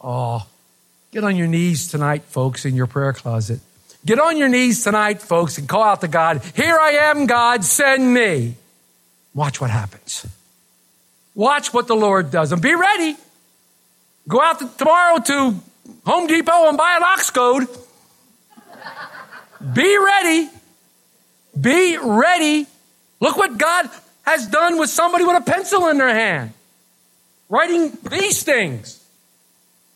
Oh, 0.00 0.46
get 1.10 1.24
on 1.24 1.36
your 1.36 1.46
knees 1.46 1.88
tonight, 1.88 2.22
folks, 2.22 2.64
in 2.64 2.74
your 2.74 2.86
prayer 2.86 3.12
closet. 3.12 3.60
Get 4.06 4.18
on 4.18 4.36
your 4.36 4.48
knees 4.48 4.84
tonight, 4.84 5.20
folks, 5.20 5.58
and 5.58 5.68
call 5.68 5.82
out 5.82 6.00
to 6.00 6.08
God, 6.08 6.42
Here 6.54 6.78
I 6.78 6.92
am, 7.10 7.26
God, 7.26 7.64
send 7.64 8.14
me. 8.14 8.54
Watch 9.34 9.60
what 9.60 9.70
happens. 9.70 10.26
Watch 11.34 11.72
what 11.72 11.86
the 11.86 11.94
Lord 11.94 12.30
does. 12.30 12.50
And 12.52 12.62
be 12.62 12.74
ready. 12.74 13.16
Go 14.26 14.40
out 14.40 14.58
to, 14.58 14.68
tomorrow 14.76 15.18
to 15.18 15.54
Home 16.06 16.26
Depot 16.26 16.68
and 16.68 16.76
buy 16.76 16.94
an 16.96 17.02
ox 17.02 17.30
goad. 17.30 17.66
Be 19.74 19.98
ready. 19.98 20.48
Be 21.60 21.98
ready. 21.98 22.66
Look 23.20 23.36
what 23.36 23.58
God 23.58 23.88
has 24.22 24.46
done 24.46 24.78
with 24.78 24.90
somebody 24.90 25.24
with 25.24 25.36
a 25.36 25.40
pencil 25.40 25.88
in 25.88 25.98
their 25.98 26.14
hand, 26.14 26.52
writing 27.48 27.96
these 28.10 28.42
things. 28.42 29.02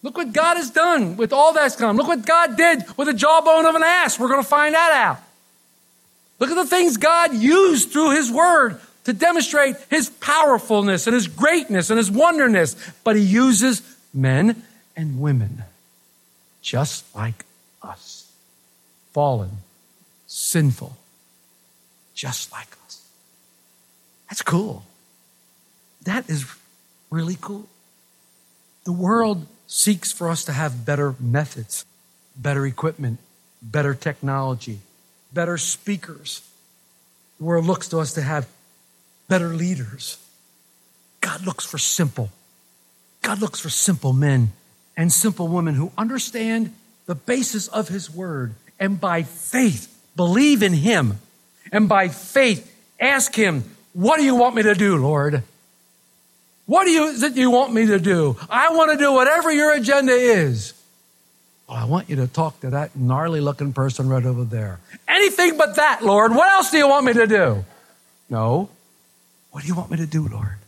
Look 0.03 0.17
what 0.17 0.33
God 0.33 0.57
has 0.57 0.71
done 0.71 1.17
with 1.17 1.33
all 1.33 1.53
that's 1.53 1.77
come. 1.77 1.97
Look 1.97 2.09
what 2.09 2.27
God 2.27 2.57
did 2.57 2.85
with 2.97 3.07
the 3.07 3.15
jawbone 3.15 3.67
of 3.67 3.75
an 3.75 3.83
ass. 3.85 4.19
We're 4.19 4.29
going 4.29 4.43
to 4.43 4.49
find 4.49 4.75
that 4.75 4.93
out. 4.93 5.23
Look 6.41 6.51
at 6.51 6.57
the 6.57 6.67
things 6.67 6.97
God 6.97 7.35
used 7.35 7.93
through 7.93 8.11
His 8.11 8.31
Word 8.31 8.81
to 9.05 9.13
demonstrate 9.13 9.77
His 9.91 10.11
powerfulness 10.11 11.07
and 11.07 11.15
His 11.15 11.29
greatness 11.29 11.91
and 11.91 11.99
His 11.99 12.11
wonderness. 12.11 12.75
But 13.05 13.15
He 13.15 13.23
uses 13.23 13.83
men 14.13 14.65
and 14.97 15.21
women 15.21 15.63
just 16.63 17.05
like 17.15 17.45
us, 17.83 18.31
fallen, 19.13 19.51
sinful, 20.27 20.97
just 22.15 22.51
like 22.51 22.77
us. 22.87 23.07
That's 24.29 24.43
cool. 24.43 24.85
That 26.03 26.29
is 26.29 26.45
really 27.13 27.37
cool. 27.41 27.69
The 28.85 28.93
world 28.93 29.47
seeks 29.67 30.11
for 30.11 30.29
us 30.29 30.45
to 30.47 30.53
have 30.53 30.85
better 30.85 31.15
methods, 31.21 31.85
better 32.35 32.67
equipment, 32.67 33.19
better 33.61 33.95
technology, 33.95 34.81
better 35.33 35.59
speakers. 35.59 36.43
The 37.39 37.45
world 37.45 37.67
looks 37.67 37.89
to 37.89 37.99
us 37.99 38.15
to 38.15 38.23
have 38.23 38.49
better 39.29 39.51
leaders. 39.51 40.17
God 41.21 41.45
looks 41.47 41.65
for 41.67 41.79
simple. 41.79 42.31
God 43.21 43.41
looks 43.41 43.61
for 43.61 43.69
simple 43.69 44.13
men 44.13 44.53
and 44.97 45.13
simple 45.13 45.49
women 45.49 45.75
who 45.75 45.93
understand 45.97 46.75
the 47.07 47.15
basis 47.15 47.69
of 47.69 47.89
his 47.89 48.11
word 48.11 48.55
and 48.81 49.01
by 49.01 49.23
faith 49.23 49.89
believe 50.17 50.63
in 50.63 50.73
him 50.73 51.19
and 51.71 51.89
by 51.89 52.09
faith 52.09 52.75
ask 52.99 53.35
him, 53.35 53.65
What 53.93 54.17
do 54.17 54.25
you 54.25 54.35
want 54.35 54.55
me 54.55 54.63
to 54.63 54.75
do, 54.75 54.97
Lord? 54.97 55.43
What 56.67 56.85
do 56.85 56.91
you, 56.91 57.07
is 57.09 57.23
it 57.23 57.37
you 57.37 57.51
want 57.51 57.73
me 57.73 57.87
to 57.87 57.99
do? 57.99 58.37
I 58.49 58.71
want 58.75 58.93
to 58.93 58.99
do 58.99 59.13
whatever 59.13 59.53
your 59.53 59.73
agenda 59.73 60.13
is. 60.13 60.75
Well, 61.69 61.77
I 61.77 61.85
want 61.85 62.09
you 62.09 62.17
to 62.17 62.27
talk 62.27 62.61
to 62.61 62.71
that 62.71 62.95
gnarly 62.97 63.41
looking 63.41 63.73
person 63.73 64.09
right 64.09 64.25
over 64.25 64.45
there. 64.45 64.81
Anything 65.09 65.57
but 65.57 65.77
that, 65.77 66.03
Lord. 66.03 66.35
What 66.35 66.51
else 66.53 66.71
do 66.71 66.79
you 66.79 66.89
want 66.89 67.07
me 67.07 67.13
to 67.15 67.27
do? 67.27 67.65
No. 68.29 68.69
What 69.51 69.63
do 69.63 69.69
you 69.69 69.75
want 69.75 69.91
me 69.91 69.97
to 69.99 70.07
do, 70.07 70.29
Lord? 70.29 70.59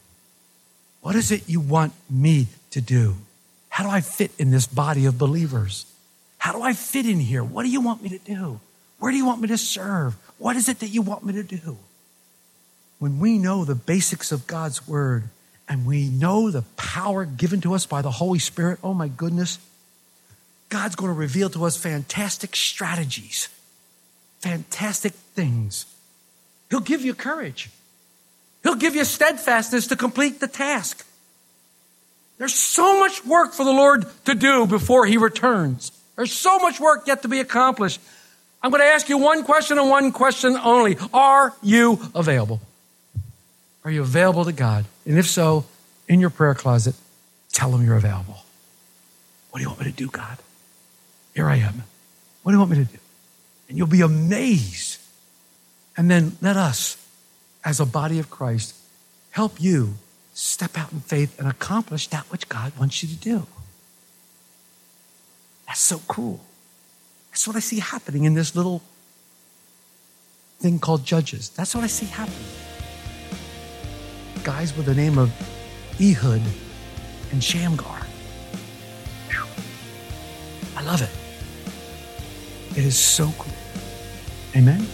What 1.01 1.15
is 1.17 1.31
it 1.31 1.49
you 1.49 1.61
want 1.61 1.93
me 2.09 2.49
to 2.71 2.81
do? 2.81 3.17
How 3.69 3.85
do 3.85 3.91
I 3.91 4.01
fit 4.01 4.31
in 4.39 4.51
this 4.51 4.67
body 4.67 5.07
of 5.07 5.19
believers? 5.19 5.87
How 6.39 6.53
do 6.53 6.63
I 6.63 6.73
fit 6.73 7.07
in 7.07 7.21
here? 7.21 7.43
What 7.43 7.63
do 7.63 7.71
you 7.71 7.81
want 7.81 8.03
me 8.03 8.09
to 8.11 8.19
do? 8.19 8.61
Where 8.99 9.11
do 9.11 9.19
you 9.19 9.27
want 9.27 9.41
me 9.41 9.49
to 9.49 9.59
serve? 9.59 10.15
What 10.39 10.57
is 10.57 10.69
it 10.69 10.81
that 10.81 10.89
you 10.89 11.03
want 11.03 11.25
me 11.25 11.33
to 11.35 11.43
do? 11.43 11.77
When 12.99 13.19
we 13.19 13.39
know 13.39 13.65
the 13.65 13.75
basics 13.75 14.33
of 14.33 14.47
God's 14.47 14.87
word 14.87 15.25
and 15.69 15.87
we 15.87 16.09
know 16.09 16.51
the 16.51 16.63
power 16.77 17.25
given 17.25 17.61
to 17.63 17.75
us 17.75 17.87
by 17.87 18.03
the 18.03 18.11
Holy 18.11 18.39
Spirit, 18.39 18.79
oh 18.83 18.95
my 18.95 19.09
goodness, 19.09 19.59
God's 20.69 20.97
going 20.97 21.11
to 21.11 21.19
reveal 21.19 21.51
to 21.51 21.65
us 21.65 21.77
fantastic 21.77 22.57
strategies, 22.57 23.49
fantastic 24.41 25.13
things. 25.13 25.87
He'll 26.71 26.81
give 26.81 27.05
you 27.05 27.15
courage. 27.15 27.71
He'll 28.63 28.75
give 28.75 28.95
you 28.95 29.05
steadfastness 29.05 29.87
to 29.89 29.97
complete 29.97 30.41
the 30.41 30.49
task. 30.49 31.07
There's 32.39 32.55
so 32.55 32.99
much 32.99 33.25
work 33.25 33.53
for 33.53 33.65
the 33.65 33.73
Lord 33.73 34.07
to 34.25 34.35
do 34.35 34.67
before 34.67 35.07
He 35.07 35.17
returns. 35.17 35.93
There's 36.17 36.33
so 36.33 36.59
much 36.59 36.81
work 36.81 37.07
yet 37.07 37.23
to 37.23 37.29
be 37.29 37.41
accomplished. 37.41 38.01
I'm 38.63 38.71
going 38.71 38.83
to 38.83 38.89
ask 38.89 39.09
you 39.09 39.19
one 39.19 39.45
question 39.45 39.79
and 39.79 39.89
one 39.89 40.11
question 40.11 40.57
only. 40.57 40.97
Are 41.13 41.55
you 41.63 42.01
available? 42.15 42.61
Are 43.85 43.91
you 43.91 44.01
available 44.01 44.45
to 44.45 44.53
God? 44.53 44.87
And 45.05 45.19
if 45.19 45.27
so, 45.27 45.67
in 46.09 46.21
your 46.21 46.31
prayer 46.31 46.55
closet, 46.55 46.95
tell 47.53 47.75
Him 47.75 47.85
you're 47.85 47.97
available. 47.97 48.45
What 49.51 49.59
do 49.59 49.63
you 49.63 49.69
want 49.69 49.81
me 49.81 49.87
to 49.87 49.97
do, 49.97 50.09
God? 50.09 50.39
Here 51.35 51.49
I 51.49 51.57
am. 51.57 51.85
What 52.43 52.53
do 52.53 52.57
you 52.57 52.59
want 52.59 52.71
me 52.71 52.79
to 52.79 52.85
do? 52.85 52.99
And 53.69 53.79
you'll 53.79 53.87
be 53.87 54.01
amazed. 54.01 54.99
And 55.97 56.11
then 56.11 56.37
let 56.41 56.57
us, 56.57 56.97
as 57.65 57.79
a 57.79 57.87
body 57.87 58.19
of 58.19 58.31
Christ, 58.31 58.75
help 59.31 59.61
you 59.61 59.95
step 60.33 60.77
out 60.77 60.93
in 60.93 61.01
faith 61.01 61.39
and 61.39 61.49
accomplish 61.49 62.09
that 62.09 62.25
which 62.31 62.49
God 62.49 62.73
wants 62.79 63.03
you 63.03 63.09
to 63.09 63.17
do. 63.17 63.47
That's 65.67 65.81
so 65.81 66.01
cool. 66.09 66.41
That's 67.31 67.47
what 67.47 67.57
I 67.57 67.61
see 67.61 67.81
happening 67.81 68.25
in 68.25 68.35
this 68.35 68.57
little 68.57 68.83
thing 70.59 70.79
called 70.79 71.05
Judges. 71.05 71.51
That's 71.51 71.75
what 71.75 71.85
I 71.85 71.89
see 71.89 72.07
happening. 72.07 72.64
Guys 74.45 74.77
with 74.77 74.85
the 74.85 74.95
name 74.95 75.17
of 75.17 75.33
Ehud 75.99 76.43
and 77.33 77.43
Shamgar. 77.43 78.03
I 80.77 80.83
love 80.83 81.01
it. 81.01 81.09
It 82.79 82.85
is 82.85 82.99
so 82.99 83.33
cool. 83.39 83.55
Amen. 84.55 84.87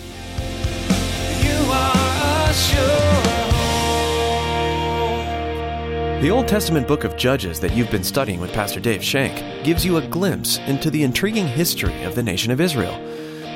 The 6.23 6.31
Old 6.31 6.47
Testament 6.47 6.87
book 6.87 7.03
of 7.03 7.17
Judges 7.17 7.59
that 7.59 7.75
you've 7.75 7.91
been 7.91 8.05
studying 8.05 8.41
with 8.41 8.53
Pastor 8.53 8.79
Dave 8.79 9.03
Shank 9.03 9.65
gives 9.65 9.85
you 9.85 9.97
a 9.97 10.07
glimpse 10.07 10.59
into 10.59 10.91
the 10.91 11.03
intriguing 11.03 11.49
history 11.49 12.05
of 12.05 12.15
the 12.15 12.23
nation 12.23 12.53
of 12.53 12.61
Israel. 12.61 12.97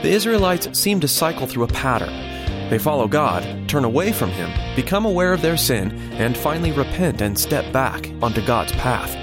The 0.03 0.11
Israelites 0.11 0.77
seem 0.77 0.99
to 1.01 1.07
cycle 1.07 1.47
through 1.47 1.65
a 1.65 1.69
pattern. 1.69 2.34
They 2.71 2.79
follow 2.79 3.07
God, 3.07 3.69
turn 3.69 3.85
away 3.85 4.13
from 4.13 4.31
Him, 4.31 4.51
become 4.75 5.05
aware 5.05 5.33
of 5.33 5.43
their 5.43 5.57
sin, 5.57 5.93
and 6.15 6.37
finally 6.37 6.73
repent 6.73 7.21
and 7.21 7.39
step 7.39 7.73
back 7.73 8.11
onto 8.23 8.45
God's 8.45 8.73
path. 8.73 9.15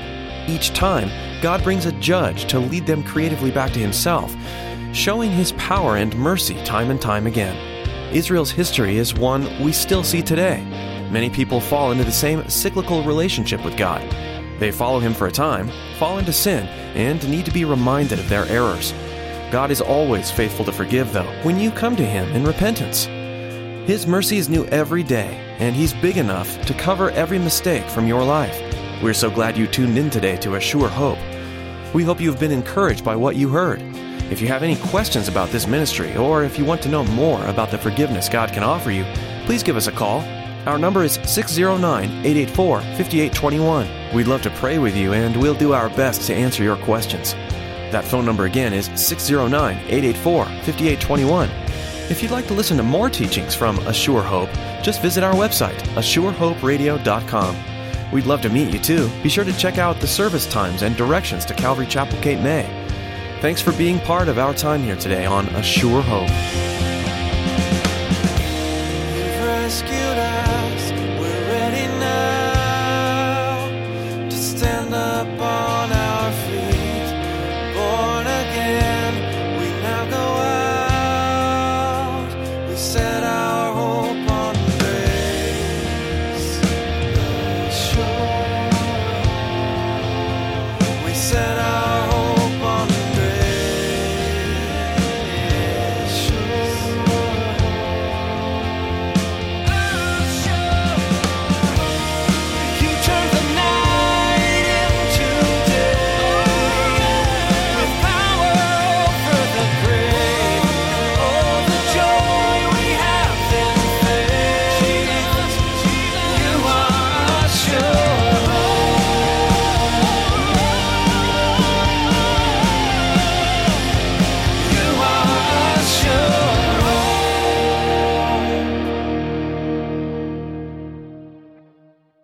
Each 0.50 0.74
time, 0.74 1.10
God 1.42 1.64
brings 1.64 1.86
a 1.86 1.92
judge 1.94 2.46
to 2.46 2.60
lead 2.60 2.86
them 2.86 3.04
creatively 3.04 3.52
back 3.52 3.72
to 3.74 3.80
Himself, 3.80 4.36
showing 4.94 5.32
His 5.32 5.54
power 5.54 5.98
and 5.98 6.16
mercy 6.16 6.62
time 6.64 6.92
and 6.92 7.02
time 7.02 7.26
again. 7.26 7.56
Israel's 8.14 8.52
history 8.52 8.98
is 8.98 9.14
one 9.14 9.48
we 9.64 9.72
still 9.72 10.04
see 10.04 10.22
today. 10.22 10.64
Many 11.12 11.30
people 11.30 11.60
fall 11.60 11.92
into 11.92 12.04
the 12.04 12.12
same 12.12 12.48
cyclical 12.50 13.04
relationship 13.04 13.64
with 13.66 13.78
God. 13.78 14.02
They 14.60 14.72
follow 14.72 15.00
Him 15.00 15.14
for 15.14 15.28
a 15.28 15.32
time, 15.32 15.72
fall 15.98 16.20
into 16.20 16.34
sin, 16.34 16.68
and 16.96 17.28
need 17.30 17.46
to 17.46 17.52
be 17.52 17.66
reminded 17.66 18.20
of 18.20 18.30
their 18.30 18.46
errors. 18.46 18.94
God 19.52 19.72
is 19.72 19.82
always 19.82 20.30
faithful 20.30 20.64
to 20.66 20.72
forgive, 20.72 21.12
though, 21.12 21.32
when 21.44 21.60
you 21.60 21.72
come 21.72 21.96
to 21.96 22.06
Him 22.06 22.30
in 22.30 22.46
repentance. 22.46 23.08
His 23.92 24.08
mercy 24.08 24.38
is 24.38 24.48
new 24.48 24.66
every 24.68 25.04
day, 25.04 25.36
and 25.60 25.76
He's 25.76 25.94
big 25.94 26.16
enough 26.16 26.66
to 26.66 26.74
cover 26.74 27.12
every 27.12 27.38
mistake 27.38 27.84
from 27.90 28.08
your 28.08 28.24
life. 28.24 28.58
We're 29.04 29.14
so 29.14 29.30
glad 29.30 29.58
you 29.58 29.68
tuned 29.68 29.98
in 29.98 30.10
today 30.10 30.38
to 30.38 30.56
A 30.56 30.62
Sure 30.62 30.88
Hope. 30.88 31.20
We 31.94 32.06
hope 32.06 32.22
you've 32.22 32.40
been 32.40 32.54
encouraged 32.54 33.04
by 33.04 33.18
what 33.18 33.36
you 33.36 33.50
heard. 33.50 33.82
If 34.32 34.40
you 34.40 34.48
have 34.48 34.64
any 34.64 34.78
questions 34.78 35.28
about 35.28 35.50
this 35.50 35.68
ministry, 35.68 36.16
or 36.16 36.46
if 36.46 36.58
you 36.58 36.64
want 36.64 36.82
to 36.84 36.90
know 36.90 37.04
more 37.04 37.46
about 37.48 37.70
the 37.70 37.78
forgiveness 37.78 38.30
God 38.30 38.54
can 38.54 38.64
offer 38.64 38.92
you, 38.92 39.04
please 39.46 39.62
give 39.62 39.76
us 39.76 39.88
a 39.88 39.92
call. 39.92 40.22
Our 40.66 40.80
number 40.80 41.04
is 41.04 41.20
609 41.26 42.06
884 42.06 42.80
5821. 42.80 44.16
We'd 44.16 44.26
love 44.26 44.42
to 44.44 44.52
pray 44.52 44.78
with 44.78 44.96
you, 44.96 45.12
and 45.12 45.36
we'll 45.36 45.54
do 45.54 45.74
our 45.74 45.90
best 45.90 46.22
to 46.28 46.34
answer 46.34 46.64
your 46.64 46.78
questions. 46.78 47.34
That 47.92 48.06
phone 48.06 48.26
number 48.26 48.46
again 48.46 48.72
is 48.72 48.86
609 48.96 49.76
884 49.76 50.46
5821. 50.46 51.71
If 52.12 52.22
you'd 52.22 52.32
like 52.34 52.48
to 52.48 52.54
listen 52.54 52.76
to 52.76 52.84
more 52.84 53.10
teachings 53.10 53.56
from 53.56 53.80
A 53.88 53.94
Sure 53.94 54.22
Hope, 54.22 54.50
just 54.84 55.02
visit 55.02 55.24
our 55.24 55.34
website, 55.34 55.80
AssureHoperadio.com. 55.96 57.56
We'd 58.12 58.26
love 58.26 58.42
to 58.42 58.50
meet 58.50 58.74
you 58.74 58.80
too. 58.80 59.10
Be 59.24 59.30
sure 59.30 59.46
to 59.46 59.58
check 59.58 59.78
out 59.78 60.02
the 60.02 60.08
service 60.08 60.46
times 60.46 60.82
and 60.82 60.98
directions 60.98 61.46
to 61.46 61.54
Calvary 61.54 61.88
Chapel 61.88 62.20
Cape 62.20 62.42
May. 62.42 62.68
Thanks 63.40 63.62
for 63.62 63.72
being 63.72 63.98
part 64.02 64.28
of 64.28 64.40
our 64.40 64.54
time 64.54 64.84
here 64.84 64.98
today 64.98 65.26
on 65.26 65.48
A 65.56 65.64
Sure 65.64 66.02
Hope. 66.02 66.71